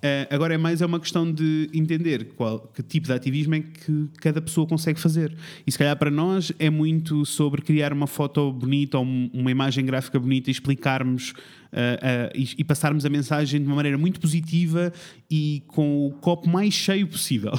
Eh, 0.02 0.26
agora 0.30 0.54
é 0.54 0.56
mais 0.56 0.80
é 0.80 0.86
uma 0.86 0.98
questão 0.98 1.30
de 1.30 1.68
entender 1.74 2.32
qual, 2.34 2.58
que 2.74 2.82
tipo 2.82 3.06
de 3.06 3.12
ativismo 3.12 3.54
é 3.56 3.60
que 3.60 4.08
cada 4.16 4.40
pessoa 4.40 4.66
consegue 4.66 4.98
fazer. 4.98 5.36
E 5.66 5.70
se 5.70 5.76
calhar 5.76 5.94
para 5.98 6.10
nós 6.10 6.50
é 6.58 6.70
muito 6.70 7.26
sobre 7.26 7.60
criar 7.60 7.92
uma 7.92 8.06
foto 8.06 8.50
bonita 8.50 8.96
ou 8.96 9.04
um- 9.04 9.28
uma 9.34 9.50
imagem 9.50 9.84
gráfica 9.84 10.18
bonita 10.18 10.48
e 10.48 10.52
explicarmos 10.52 11.34
ah, 11.72 12.30
e, 12.34 12.48
e 12.58 12.64
passarmos 12.64 13.04
a 13.06 13.08
mensagem 13.08 13.60
de 13.60 13.66
uma 13.66 13.76
maneira 13.76 13.96
muito 13.96 14.20
positiva 14.20 14.92
e 15.30 15.62
com 15.68 16.06
o 16.06 16.10
copo 16.12 16.48
mais 16.48 16.74
cheio 16.74 17.06
possível. 17.06 17.52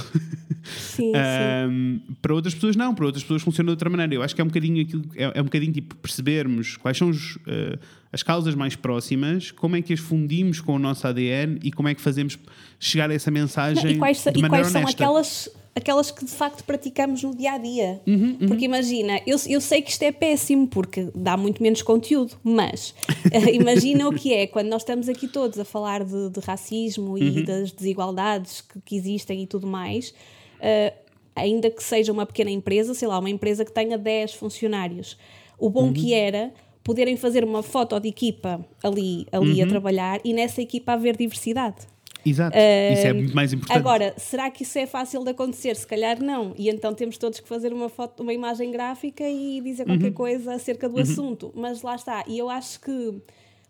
Sim, 0.63 1.11
sim. 1.13 1.69
Um, 1.69 1.99
para 2.21 2.33
outras 2.33 2.53
pessoas 2.53 2.75
não, 2.75 2.93
para 2.93 3.05
outras 3.05 3.23
pessoas 3.23 3.41
funciona 3.41 3.67
de 3.67 3.71
outra 3.71 3.89
maneira. 3.89 4.13
Eu 4.13 4.23
acho 4.23 4.35
que 4.35 4.41
é 4.41 4.43
um 4.43 4.47
bocadinho 4.47 4.81
aquilo, 4.81 5.03
é, 5.15 5.31
é 5.35 5.41
um 5.41 5.45
bocadinho 5.45 5.71
tipo 5.71 5.95
percebermos 5.95 6.77
quais 6.77 6.97
são 6.97 7.09
os, 7.09 7.35
uh, 7.37 7.79
as 8.11 8.21
causas 8.21 8.53
mais 8.55 8.75
próximas, 8.75 9.51
como 9.51 9.75
é 9.75 9.81
que 9.81 9.93
as 9.93 9.99
fundimos 9.99 10.59
com 10.59 10.75
o 10.75 10.79
nosso 10.79 11.07
ADN 11.07 11.59
e 11.63 11.71
como 11.71 11.87
é 11.87 11.95
que 11.95 12.01
fazemos 12.01 12.37
chegar 12.79 13.09
essa 13.09 13.31
Não, 13.31 13.39
mensagem 13.39 13.91
e 13.91 13.97
quais, 13.97 14.23
de 14.23 14.29
e 14.29 14.41
maneira 14.41 14.49
quais 14.49 14.67
são 14.67 14.81
honesta. 14.81 15.03
aquelas, 15.03 15.49
aquelas 15.75 16.11
que 16.11 16.25
de 16.25 16.31
facto 16.31 16.63
praticamos 16.63 17.23
no 17.23 17.35
dia 17.35 17.53
a 17.53 17.57
dia? 17.57 18.01
Uhum, 18.05 18.37
Porque 18.47 18.65
imagina, 18.65 19.19
eu, 19.25 19.37
eu 19.47 19.61
sei 19.61 19.81
que 19.81 19.91
isto 19.91 20.03
é 20.03 20.11
péssimo 20.11 20.67
porque 20.67 21.09
dá 21.15 21.37
muito 21.37 21.61
menos 21.63 21.81
conteúdo, 21.81 22.35
mas 22.43 22.93
eh, 23.31 23.53
imagina 23.53 24.07
o 24.07 24.13
que 24.13 24.33
é 24.33 24.47
quando 24.47 24.67
nós 24.67 24.81
estamos 24.81 25.07
aqui 25.07 25.27
todos 25.27 25.57
a 25.59 25.65
falar 25.65 26.03
de, 26.03 26.29
de 26.29 26.39
racismo 26.41 27.17
e 27.17 27.39
Uhum. 27.39 27.43
das 27.45 27.71
desigualdades 27.71 28.61
que, 28.61 28.81
que 28.81 28.95
existem 28.95 29.43
e 29.43 29.47
tudo 29.47 29.65
mais. 29.67 30.13
eh, 30.59 30.93
ainda 31.33 31.69
que 31.71 31.81
seja 31.81 32.11
uma 32.11 32.25
pequena 32.25 32.51
empresa, 32.51 32.93
sei 32.93 33.07
lá, 33.07 33.17
uma 33.17 33.29
empresa 33.29 33.63
que 33.63 33.71
tenha 33.71 33.97
10 33.97 34.33
funcionários, 34.33 35.17
o 35.57 35.69
bom 35.69 35.83
Uhum. 35.85 35.93
que 35.93 36.13
era 36.13 36.51
poderem 36.83 37.15
fazer 37.15 37.43
uma 37.43 37.63
foto 37.63 37.97
de 37.99 38.09
equipa 38.09 38.63
ali, 38.83 39.25
ali 39.31 39.59
Uhum. 39.59 39.63
a 39.63 39.67
trabalhar 39.67 40.19
e 40.25 40.33
nessa 40.33 40.61
equipa 40.61 40.91
haver 40.93 41.15
diversidade. 41.15 41.87
Exato, 42.25 42.55
isso 42.57 43.07
é 43.07 43.13
muito 43.13 43.35
mais 43.35 43.51
importante. 43.51 43.77
Agora, 43.77 44.13
será 44.17 44.49
que 44.51 44.63
isso 44.63 44.77
é 44.77 44.85
fácil 44.85 45.23
de 45.23 45.31
acontecer? 45.31 45.75
Se 45.75 45.87
calhar 45.87 46.21
não. 46.21 46.53
E 46.57 46.69
então 46.69 46.93
temos 46.93 47.17
todos 47.17 47.39
que 47.39 47.47
fazer 47.47 47.73
uma, 47.73 47.89
foto, 47.89 48.21
uma 48.21 48.33
imagem 48.33 48.71
gráfica 48.71 49.23
e 49.27 49.59
dizer 49.61 49.85
qualquer 49.85 50.07
Uhum. 50.07 50.13
coisa 50.13 50.53
acerca 50.53 50.87
do 50.87 50.99
assunto. 50.99 51.51
Mas 51.55 51.81
lá 51.81 51.95
está. 51.95 52.23
E 52.27 52.37
eu 52.37 52.49
acho 52.49 52.79
que 52.81 53.21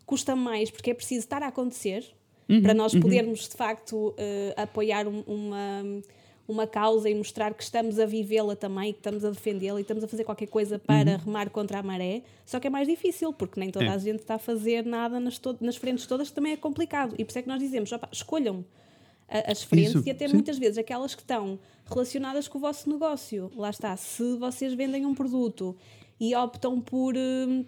custa 0.05 0.35
mais 0.35 0.69
porque 0.69 0.91
é 0.91 0.93
preciso 0.93 1.21
estar 1.21 1.41
a 1.43 1.47
acontecer 1.47 2.03
Uhum, 2.49 2.61
para 2.61 2.73
nós 2.73 2.93
podermos 2.93 3.47
de 3.47 3.55
facto 3.55 4.13
eh, 4.17 4.53
apoiar 4.57 5.07
um- 5.07 5.23
uma, 5.25 5.83
uma 6.51 6.67
causa 6.67 7.09
e 7.09 7.15
mostrar 7.15 7.53
que 7.53 7.63
estamos 7.63 7.97
a 7.99 8.05
vivê-la 8.05 8.55
também, 8.55 8.91
que 8.93 8.99
estamos 8.99 9.23
a 9.23 9.29
defendê-la 9.29 9.79
e 9.79 9.81
estamos 9.81 10.03
a 10.03 10.07
fazer 10.07 10.23
qualquer 10.23 10.47
coisa 10.47 10.77
para 10.77 11.17
remar 11.17 11.49
contra 11.49 11.79
a 11.79 11.83
maré. 11.83 12.21
Só 12.45 12.59
que 12.59 12.67
é 12.67 12.69
mais 12.69 12.87
difícil 12.87 13.31
porque 13.33 13.59
nem 13.59 13.69
toda 13.69 13.85
Uhum. 13.85 13.91
É. 13.91 13.95
a 13.95 13.97
gente 13.97 14.19
está 14.19 14.35
a 14.35 14.39
fazer 14.39 14.85
nada 14.85 15.19
nas, 15.19 15.39
nas 15.59 15.75
frentes 15.77 16.05
todas, 16.05 16.29
que 16.29 16.35
também 16.35 16.53
é 16.53 16.57
complicado. 16.57 17.15
E 17.17 17.23
por 17.23 17.31
isso 17.31 17.39
é 17.39 17.41
que 17.41 17.47
nós 17.47 17.59
dizemos: 17.59 17.91
opa, 17.91 18.09
escolham 18.11 18.63
as 19.27 19.63
frentes 19.63 19.95
Isso, 19.95 20.03
e 20.05 20.11
até 20.11 20.27
sim. 20.27 20.33
muitas 20.33 20.57
vezes 20.57 20.77
aquelas 20.77 21.15
que 21.15 21.21
estão 21.21 21.57
relacionadas 21.85 22.47
com 22.49 22.57
o 22.57 22.61
vosso 22.61 22.89
negócio. 22.89 23.49
Lá 23.55 23.69
está, 23.69 23.95
se 23.95 24.35
vocês 24.35 24.73
vendem 24.73 25.05
um 25.05 25.15
produto 25.15 25.75
e 26.19 26.35
optam 26.35 26.81
por 26.81 27.15
hum, 27.15 27.65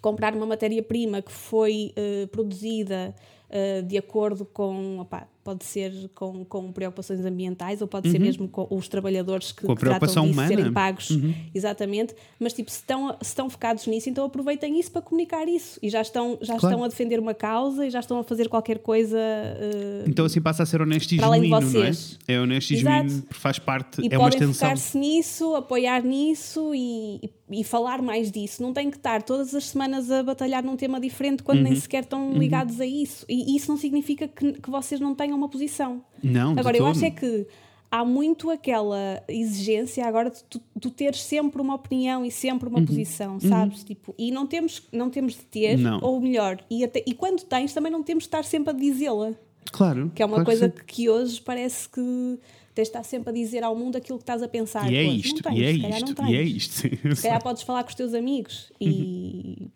comprar 0.00 0.34
uma 0.34 0.46
matéria-prima 0.46 1.20
que 1.20 1.32
foi 1.32 1.92
eh, 1.96 2.26
produzida 2.30 3.14
eh, 3.52 3.82
de 3.82 3.96
acordo 3.98 4.44
com, 4.44 4.98
opá, 5.00 5.28
pode 5.44 5.64
ser 5.64 5.92
com, 6.14 6.44
com 6.44 6.72
preocupações 6.72 7.24
ambientais 7.24 7.82
ou 7.82 7.88
pode 7.88 8.08
ser 8.10 8.18
mesmo 8.20 8.46
com 8.48 8.66
os 8.70 8.86
trabalhadores 8.88 9.50
que, 9.52 9.62
Uhum. 9.62 9.66
Com 9.66 9.72
a 9.72 9.76
que 9.76 9.80
tratam 9.82 10.06
disso. 10.26 10.40
Uhum. 10.40 10.46
serem 10.48 10.72
pagos, 10.72 11.08
exatamente, 11.54 12.14
mas 12.38 12.52
tipo, 12.52 12.70
se 12.70 12.78
estão, 12.78 13.08
se 13.20 13.28
estão 13.30 13.50
focados 13.50 13.86
nisso, 13.86 14.08
então 14.08 14.24
aproveitem 14.24 14.78
isso 14.78 14.90
para 14.90 15.02
comunicar 15.02 15.48
isso 15.48 15.78
e 15.82 15.88
já 15.90 16.00
estão, 16.00 16.38
já 16.40 16.56
Claro. 16.58 16.74
estão 16.74 16.84
a 16.84 16.88
defender 16.88 17.18
uma 17.18 17.34
causa 17.34 17.86
e 17.86 17.90
já 17.90 18.00
estão 18.00 18.18
a 18.18 18.24
fazer 18.24 18.48
qualquer 18.48 18.78
coisa 18.78 19.18
eh, 19.18 20.04
Então 20.06 20.24
assim 20.24 20.40
passa 20.40 20.62
a 20.62 20.66
ser 20.66 20.80
honesto 20.80 21.12
e 21.12 21.16
genuíno, 21.18 21.60
não 21.60 21.82
é? 21.84 21.90
É 22.28 22.40
honesto 22.40 22.70
e 22.70 22.76
Exato. 22.76 23.08
genuíno, 23.08 23.22
faz 23.30 23.58
parte, 23.58 24.00
E 24.02 24.08
é 24.14 24.18
uma 24.18 24.28
extensão. 24.28 24.54
focar-se 24.54 24.96
nisso, 24.96 25.54
apoiar 25.54 26.02
nisso 26.04 26.74
e, 26.74 27.16
e, 27.50 27.60
e 27.60 27.64
falar 27.64 28.00
mais 28.00 28.30
disso. 28.30 28.62
Não 28.62 28.72
tem 28.72 28.90
que 28.90 28.96
estar 28.96 29.22
todas 29.22 29.54
as 29.54 29.64
semanas 29.66 30.10
a 30.10 30.22
batalhar 30.22 30.62
num 30.64 30.76
tema 30.76 31.00
diferente 31.00 31.42
quando 31.42 31.58
Uhum. 31.58 31.64
nem 31.64 31.74
sequer 31.76 32.04
estão 32.04 32.32
ligados 32.38 32.80
a 32.80 32.86
isso. 32.86 33.26
E, 33.28 33.41
e 33.46 33.56
isso 33.56 33.70
não 33.70 33.76
significa 33.76 34.26
que, 34.28 34.52
que 34.54 34.70
vocês 34.70 35.00
não 35.00 35.14
tenham 35.14 35.36
uma 35.36 35.48
posição. 35.48 36.02
Não, 36.22 36.52
Agora, 36.58 36.76
eu 36.76 36.86
acho 36.86 37.04
é 37.04 37.10
que 37.10 37.46
há 37.90 38.04
muito 38.04 38.50
aquela 38.50 39.22
exigência 39.28 40.06
agora 40.06 40.30
de 40.30 40.42
tu, 40.44 40.60
tu 40.80 40.90
teres 40.90 41.22
sempre 41.22 41.60
uma 41.60 41.74
opinião 41.74 42.24
e 42.24 42.30
sempre 42.30 42.68
Uhum. 42.68 42.76
uma 42.76 42.86
posição, 42.86 43.38
sabes? 43.38 43.84
Tipo, 43.84 44.14
e 44.18 44.30
não 44.30 44.46
temos, 44.46 44.82
não 44.90 45.10
temos 45.10 45.34
de 45.34 45.44
ter, 45.44 45.76
Não. 45.76 46.00
ou 46.02 46.20
melhor, 46.20 46.64
e, 46.70 46.82
até, 46.84 47.02
e 47.06 47.12
quando 47.12 47.42
tens 47.42 47.74
também 47.74 47.92
não 47.92 48.02
temos 48.02 48.24
de 48.24 48.28
estar 48.28 48.44
sempre 48.44 48.70
a 48.70 48.72
dizê-la. 48.72 49.32
Claro. 49.70 50.10
Que 50.14 50.22
é 50.22 50.26
uma 50.26 50.36
claro 50.36 50.46
coisa 50.46 50.68
que, 50.68 50.84
que 50.84 51.08
hoje 51.10 51.40
parece 51.40 51.88
que 51.88 52.38
tens 52.74 52.84
de 52.84 52.88
estar 52.90 53.02
sempre 53.02 53.30
a 53.30 53.32
dizer 53.32 53.62
ao 53.62 53.76
mundo 53.76 53.96
aquilo 53.96 54.18
que 54.18 54.22
estás 54.22 54.42
a 54.42 54.48
pensar. 54.48 54.90
E 54.90 54.96
é 54.96 55.02
isto, 55.02 55.42
tens, 55.42 55.58
e 55.58 55.64
é 55.64 55.72
se 55.72 55.80
calhar 55.80 56.02
isto, 56.02 56.26
e 56.26 56.36
é 56.36 56.42
isto. 56.42 57.16
Se 57.16 57.22
calhar 57.22 57.42
podes 57.42 57.62
falar 57.62 57.82
com 57.82 57.90
os 57.90 57.94
teus 57.94 58.14
amigos 58.14 58.72
e. 58.80 59.68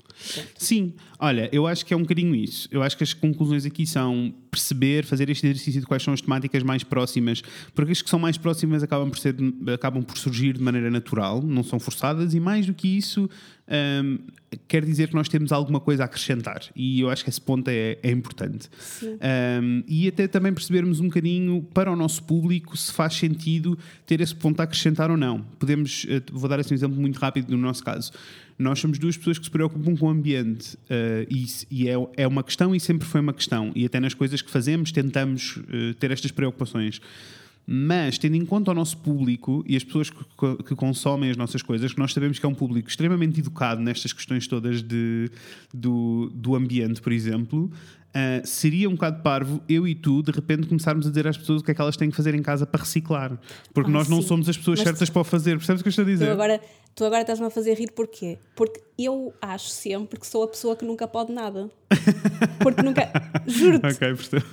Sim, 0.57 0.95
olha, 1.19 1.49
eu 1.53 1.67
acho 1.67 1.85
que 1.85 1.93
é 1.93 1.97
um 1.97 2.03
bocadinho 2.03 2.35
isso. 2.35 2.69
Eu 2.71 2.83
acho 2.83 2.97
que 2.97 3.05
as 3.05 3.13
conclusões 3.13 3.67
aqui 3.67 3.87
são 3.87 4.35
perceber, 4.57 5.05
fazer 5.05 5.29
este 5.29 5.47
exercício 5.47 5.81
de 5.81 5.87
quais 5.87 6.03
são 6.03 6.15
as 6.15 6.21
temáticas 6.23 6.63
mais 6.63 6.83
próximas, 6.83 7.43
porque 7.75 7.93
as 7.93 8.01
que 8.01 8.09
são 8.09 8.19
mais 8.19 8.39
próximas 8.39 8.83
acabam 8.83 9.11
por, 9.11 9.19
ser, 9.19 9.37
acabam 9.75 10.03
por 10.03 10.17
surgir 10.17 10.55
de 10.55 10.63
maneira 10.63 10.91
natural, 10.91 11.43
não 11.43 11.63
são 11.63 11.79
forçadas, 11.79 12.33
e 12.33 12.41
mais 12.41 12.65
do 12.65 12.73
que 12.73 12.89
isso, 12.89 13.29
hum, 13.69 14.19
quer 14.67 14.85
dizer 14.85 15.09
que 15.09 15.15
nós 15.15 15.29
temos 15.29 15.53
alguma 15.53 15.79
coisa 15.79 16.05
a 16.05 16.07
acrescentar. 16.07 16.63
E 16.75 17.01
eu 17.01 17.11
acho 17.11 17.23
que 17.23 17.29
esse 17.29 17.41
ponto 17.41 17.69
é, 17.69 17.99
é 18.03 18.11
importante. 18.11 18.71
Um, 19.03 19.83
e 19.87 20.09
até 20.09 20.27
também 20.27 20.53
percebermos 20.53 21.01
um 21.01 21.09
bocadinho 21.09 21.63
para 21.75 21.93
o 21.93 21.97
nosso 21.97 22.23
público 22.23 22.77
se 22.77 22.93
faz 22.93 23.15
sentido 23.15 23.79
ter 24.07 24.21
esse 24.21 24.35
ponto 24.35 24.61
a 24.61 24.65
acrescentar 24.65 25.11
ou 25.11 25.17
não. 25.17 25.43
Podemos, 25.59 26.07
eh, 26.09 26.23
vou 26.33 26.49
dar 26.49 26.59
assim 26.61 26.75
um 26.75 26.77
exemplo 26.77 27.01
muito 27.01 27.19
rápido 27.19 27.51
no 27.51 27.59
nosso 27.59 27.85
caso. 27.85 28.13
Nós 28.59 28.79
somos 28.79 28.99
duas 28.99 29.17
pessoas 29.17 29.39
que 29.39 29.45
se 29.45 29.51
preocupam 29.51 29.95
com 29.97 30.07
o 30.07 30.09
ambiente 30.09 30.79
eh, 30.89 31.27
e, 31.31 31.47
e 31.71 31.89
é, 31.89 31.95
é 32.17 32.27
uma 32.27 32.43
questão 32.43 32.75
e 32.75 32.81
sempre 32.81 33.07
foi 33.07 33.21
uma 33.21 33.35
questão. 33.35 33.71
E 33.75 33.85
até 33.85 34.01
nas 34.01 34.15
coisas 34.15 34.41
que 34.41 34.51
fazemos 34.51 34.91
tentamos 34.91 35.59
eh, 35.71 35.95
ter 35.99 36.11
estas 36.11 36.31
preocupações. 36.31 37.01
Mas, 37.67 38.17
tendo 38.17 38.37
em 38.37 38.45
conta 38.47 38.71
o 38.71 38.75
nosso 38.75 38.97
público 38.99 39.65
e 39.67 39.77
as 39.77 39.83
pessoas 39.83 40.09
que, 40.09 40.19
que- 40.65 40.75
consomem 40.77 41.31
as 41.31 41.37
nossas 41.37 41.63
coisas, 41.63 41.93
que 41.93 41.99
nós 41.99 42.13
sabemos 42.13 42.39
que 42.39 42.47
é 42.47 42.49
um 42.49 42.55
público 42.55 42.89
extremamente 42.89 43.41
educado 43.41 43.81
nestas 43.81 44.13
questões 44.13 44.47
todas 44.47 44.83
de, 44.83 45.29
do, 45.75 46.31
do 46.33 46.55
ambiente, 46.55 47.03
por 47.03 47.11
exemplo, 47.13 47.69
ah, 48.15 48.41
seria 48.45 48.89
um 48.89 48.93
bocado 48.93 49.21
parvo 49.21 49.61
eu 49.69 49.87
e 49.87 49.97
tu, 49.97 50.23
de 50.23 50.31
repente, 50.31 50.69
começarmos 50.69 51.07
a 51.07 51.09
dizer 51.09 51.27
às 51.27 51.37
pessoas 51.37 51.61
o 51.61 51.65
que 51.65 51.73
é 51.73 51.75
que 51.75 51.81
elas 51.81 51.97
têm 51.97 52.09
que 52.09 52.17
fazer 52.17 52.35
em 52.37 52.43
casa 52.43 52.65
para 52.65 52.81
reciclar. 52.83 53.37
Porque 53.75 53.91
Ah, 53.91 53.93
nós 53.93 54.09
não 54.09 54.23
sim. 54.23 54.29
somos 54.29 54.49
as 54.49 54.57
pessoas 54.57 54.79
Mas 54.79 54.89
certas 54.89 55.11
para 55.11 55.21
o 55.23 55.25
fazer. 55.25 55.57
Percebes 55.57 55.81
o 55.81 55.83
que 55.85 55.89
eu 55.89 55.91
estou 55.91 56.03
a 56.05 56.07
Tu 56.07 56.11
dizer? 56.13 56.31
agora, 56.31 56.61
tu 56.95 57.05
agora 57.05 57.23
estás-me 57.23 57.47
a 57.47 57.51
fazer 57.51 57.75
rir 57.75 57.91
porquê? 57.91 58.39
Porque 58.55 58.81
eu 58.97 59.35
acho 59.43 59.69
sempre 59.71 60.21
que 60.21 60.27
sou 60.27 60.45
a 60.45 60.49
pessoa 60.49 60.77
que 60.77 60.85
nunca 60.85 61.09
pode 61.09 61.33
nada. 61.33 61.69
Porque 62.63 62.81
nunca. 62.83 63.11
Juro-te. 63.47 63.87
Ok, 63.87 63.99
percebo. 63.99 64.45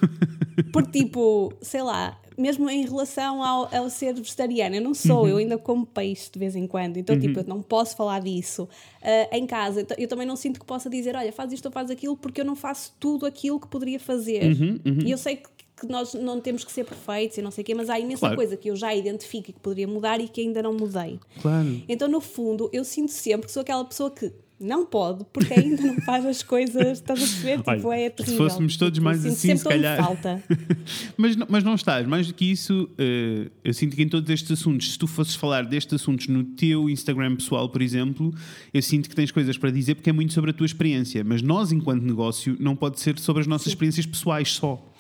Porque, 0.71 1.03
tipo, 1.03 1.53
sei 1.61 1.81
lá, 1.81 2.19
mesmo 2.37 2.69
em 2.69 2.83
relação 2.83 3.43
ao, 3.43 3.69
ao 3.75 3.89
ser 3.89 4.13
vegetariana, 4.15 4.75
eu 4.77 4.81
não 4.81 4.93
sou, 4.93 5.21
Uhum. 5.23 5.27
eu 5.29 5.37
ainda 5.37 5.57
como 5.57 5.85
peixe 5.85 6.29
de 6.31 6.39
vez 6.39 6.55
em 6.55 6.65
quando, 6.65 6.97
então, 6.97 7.19
tipo, 7.19 7.39
eu 7.39 7.45
não 7.45 7.61
posso 7.61 7.95
falar 7.95 8.21
disso. 8.21 8.67
Ah, 9.01 9.29
em 9.37 9.45
casa, 9.45 9.81
então, 9.81 9.95
eu 9.99 10.07
também 10.07 10.25
não 10.25 10.35
sinto 10.35 10.59
que 10.59 10.65
possa 10.65 10.89
dizer, 10.89 11.15
olha, 11.15 11.31
faz 11.31 11.51
isto 11.51 11.65
ou 11.67 11.71
faz 11.71 11.89
aquilo, 11.91 12.17
porque 12.17 12.41
eu 12.41 12.45
não 12.45 12.55
faço 12.55 12.93
tudo 12.99 13.25
aquilo 13.25 13.59
que 13.59 13.67
poderia 13.67 13.99
fazer. 13.99 14.43
Uhum, 14.59 14.79
E 15.05 15.11
eu 15.11 15.17
sei 15.17 15.35
que, 15.37 15.49
que 15.75 15.87
nós 15.87 16.13
não 16.13 16.39
temos 16.39 16.63
que 16.63 16.71
ser 16.71 16.85
perfeitos 16.85 17.37
e 17.37 17.41
não 17.41 17.51
sei 17.51 17.61
o 17.61 17.65
quê, 17.65 17.75
mas 17.75 17.89
há 17.89 17.99
imensa 17.99 18.19
Claro. 18.21 18.35
coisa 18.35 18.55
que 18.57 18.69
eu 18.69 18.75
já 18.75 18.95
identifico 18.95 19.49
e 19.49 19.53
que 19.53 19.59
poderia 19.59 19.87
mudar 19.87 20.19
e 20.21 20.27
que 20.27 20.41
ainda 20.41 20.61
não 20.63 20.73
mudei. 20.73 21.19
Claro. 21.41 21.81
Então, 21.89 22.07
no 22.07 22.21
fundo, 22.21 22.69
eu 22.73 22.83
sinto 22.83 23.11
sempre 23.11 23.47
que 23.47 23.51
sou 23.51 23.61
aquela 23.61 23.83
pessoa 23.85 24.09
que 24.09 24.31
não 24.59 24.85
pode, 24.85 25.25
porque 25.33 25.53
ainda 25.53 25.81
não 25.83 25.95
faz 26.05 26.25
as 26.25 26.41
coisas, 26.43 26.99
estás 26.99 27.19
a 27.19 27.21
perceber? 27.23 27.57
Tipo, 27.57 27.87
Olha, 27.89 27.99
é 27.99 28.09
se 28.09 28.15
terrível. 28.15 28.37
fôssemos 28.37 28.77
todos 28.77 28.93
Tipo, 28.93 29.03
mais 29.05 29.25
assim, 29.25 29.55
se 29.57 29.63
calhar- 29.63 29.97
falta. 29.97 30.43
Mas, 31.17 31.35
não- 31.35 31.47
mas 31.49 31.63
não 31.63 31.75
estás. 31.75 32.07
Mais 32.07 32.27
do 32.27 32.33
que 32.33 32.45
isso, 32.45 32.89
eh, 32.97 33.49
eu 33.63 33.73
sinto 33.73 33.95
que 33.95 34.01
em 34.03 34.07
todos 34.09 34.29
estes 34.29 34.51
assuntos, 34.51 34.91
se 34.93 34.97
tu 34.97 35.05
fosses 35.07 35.35
falar 35.35 35.65
destes 35.65 35.93
assuntos 35.93 36.27
no 36.27 36.43
teu 36.43 36.89
Instagram 36.89 37.35
pessoal, 37.35 37.67
por 37.69 37.81
exemplo, 37.81 38.33
eu 38.73 38.81
sinto 38.81 39.09
que 39.09 39.15
tens 39.15 39.31
coisas 39.31 39.57
para 39.57 39.69
dizer 39.71 39.95
porque 39.95 40.09
é 40.09 40.13
muito 40.13 40.33
sobre 40.33 40.51
a 40.51 40.53
tua 40.53 40.65
experiência. 40.65 41.23
Mas 41.23 41.41
nós, 41.41 41.71
enquanto 41.71 42.01
negócio, 42.03 42.55
não 42.59 42.75
pode 42.75 42.99
ser 42.99 43.17
sobre 43.19 43.41
as 43.41 43.47
nossas 43.47 43.67
experiências 43.67 44.05
pessoais 44.05 44.51
só. 44.53 44.92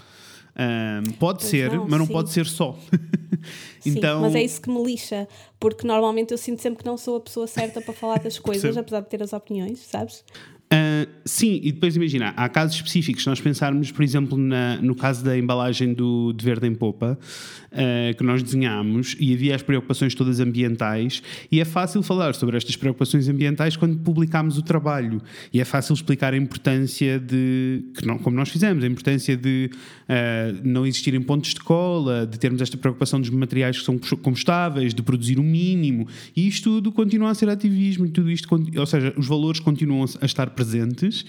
Ahm, 0.55 1.03
pode 1.19 1.39
Pois 1.39 1.49
ser, 1.49 1.73
não, 1.73 1.87
mas 1.87 1.99
não 1.99 2.05
sim. 2.05 2.13
pode 2.13 2.29
ser 2.31 2.45
só. 2.45 2.77
Sim, 3.81 3.97
então, 3.97 4.21
mas 4.21 4.33
é 4.35 4.41
isso 4.41 4.61
que 4.61 4.69
me 4.69 4.81
lixa, 4.81 5.27
porque 5.59 5.85
normalmente 5.85 6.31
eu 6.31 6.37
sinto 6.37 6.61
sempre 6.61 6.79
que 6.79 6.85
não 6.85 6.95
sou 6.95 7.17
a 7.17 7.19
pessoa 7.19 7.45
certa 7.47 7.81
para 7.81 7.93
falar 7.93 8.19
das 8.19 8.39
coisas, 8.39 8.77
apesar 8.77 9.01
de 9.01 9.09
ter 9.09 9.21
as 9.21 9.33
opiniões, 9.33 9.79
sabes? 9.79 10.23
Ah, 10.71 11.07
sim, 11.23 11.59
e 11.63 11.71
depois 11.71 11.95
imagina, 11.95 12.33
há 12.35 12.49
casos 12.49 12.75
específicos. 12.77 13.25
Nós 13.27 13.39
pensarmos, 13.39 13.91
por 13.91 14.03
exemplo, 14.03 14.37
na- 14.37 14.77
no 14.81 14.95
caso 14.95 15.23
da 15.23 15.37
embalagem 15.37 15.93
do 15.93 16.33
de 16.33 16.43
Verde 16.43 16.65
em 16.67 16.73
Popa, 16.73 17.17
ah, 17.71 18.13
que 18.17 18.23
nós 18.23 18.41
desenhámos, 18.41 19.15
e 19.19 19.33
havia 19.33 19.55
as 19.55 19.61
preocupações 19.61 20.15
todas 20.15 20.39
ambientais, 20.39 21.21
e 21.51 21.59
é 21.59 21.65
fácil 21.65 22.01
falar 22.01 22.33
sobre 22.33 22.57
estas 22.57 22.75
preocupações 22.75 23.29
ambientais 23.29 23.77
quando 23.77 23.97
publicámos 23.99 24.57
o 24.57 24.63
trabalho. 24.63 25.21
E 25.53 25.59
é 25.61 25.65
fácil 25.65 25.93
explicar 25.93 26.33
a 26.33 26.37
importância 26.37 27.19
de, 27.19 27.83
que 27.95 28.05
não, 28.07 28.17
como 28.17 28.35
nós 28.35 28.49
fizemos, 28.49 28.83
a 28.83 28.87
importância 28.87 29.37
de 29.37 29.69
ah, 30.09 30.53
não 30.63 30.87
existirem 30.87 31.21
pontos 31.21 31.53
de 31.53 31.59
cola, 31.59 32.25
de 32.25 32.39
termos 32.39 32.61
esta 32.61 32.77
preocupação 32.77 33.21
dos 33.21 33.29
materiais 33.29 33.77
que 33.77 33.85
são 33.85 33.99
compostáveis, 33.99 34.91
de 34.93 35.03
produzir 35.03 35.37
o 35.37 35.43
mínimo. 35.43 36.07
E 36.35 36.47
isto 36.47 36.63
tudo 36.63 36.91
continua 36.91 37.29
a 37.29 37.33
ser 37.35 37.47
ativismo, 37.49 38.09
tudo 38.09 38.31
isto, 38.31 38.47
ou 38.75 38.85
seja, 38.87 39.13
os 39.17 39.27
valores 39.27 39.59
continuam 39.59 40.05
a 40.19 40.25
estar 40.25 40.49
presentes, 40.53 41.25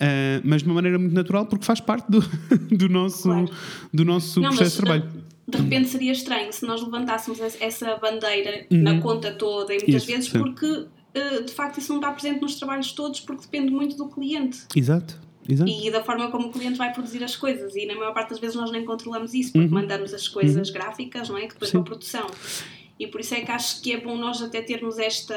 ah, 0.00 0.40
mas 0.44 0.62
de 0.62 0.68
uma 0.68 0.74
maneira 0.76 0.98
muito 0.98 1.14
natural, 1.14 1.46
porque 1.46 1.64
faz 1.64 1.80
parte 1.80 2.06
do, 2.10 2.20
do 2.76 2.88
nosso, 2.88 3.24
Claro. 3.24 3.50
do 3.92 4.04
nosso 4.04 4.40
Não, 4.40 4.48
processo 4.50 4.76
de 4.76 4.82
trabalho. 4.82 5.02
de, 5.48 5.56
de 5.56 5.62
repente 5.62 5.88
seria 5.88 6.12
estranho 6.12 6.52
se 6.52 6.66
nós 6.66 6.82
levantássemos 6.82 7.40
es- 7.40 7.56
essa 7.60 7.96
bandeira 7.96 8.66
na 8.70 9.00
conta 9.00 9.32
toda 9.32 9.72
e 9.74 9.78
muitas 9.78 9.88
Uhum. 9.92 9.96
Isso, 9.96 10.06
vezes 10.06 10.30
sim. 10.30 10.38
porque 10.38 10.86
eh, 11.14 11.40
de 11.42 11.52
facto 11.52 11.78
isso 11.78 11.90
não 11.92 12.00
está 12.00 12.12
presente 12.12 12.40
nos 12.40 12.54
trabalhos 12.56 12.92
todos 12.92 13.20
porque 13.20 13.42
depende 13.42 13.70
muito 13.72 13.96
do 13.96 14.08
cliente 14.08 14.58
Exato, 14.76 15.18
exato. 15.48 15.70
e 15.70 15.90
da 15.90 16.04
forma 16.04 16.30
como 16.30 16.48
o 16.48 16.52
cliente 16.52 16.76
vai 16.76 16.92
produzir 16.92 17.24
as 17.24 17.34
coisas 17.34 17.74
e 17.74 17.86
na 17.86 17.94
maior 17.94 18.12
parte 18.12 18.28
das 18.30 18.38
vezes 18.38 18.54
nós 18.56 18.70
nem 18.70 18.84
controlamos 18.84 19.32
isso 19.32 19.52
Uhum. 19.56 19.62
porque 19.62 19.74
mandamos 19.74 20.12
as 20.12 20.28
coisas 20.28 20.68
gráficas, 20.70 21.28
não 21.30 21.38
é? 21.38 21.46
Que 21.46 21.54
depois 21.54 21.70
Sim. 21.70 21.78
para 21.78 21.80
a 21.80 21.84
produção. 21.96 22.26
E 23.00 23.06
por 23.06 23.20
isso 23.20 23.32
é 23.34 23.40
que 23.40 23.50
acho 23.50 23.80
que 23.80 23.92
é 23.92 24.00
bom 24.00 24.16
nós 24.18 24.42
até 24.42 24.60
termos 24.60 24.98
esta. 24.98 25.34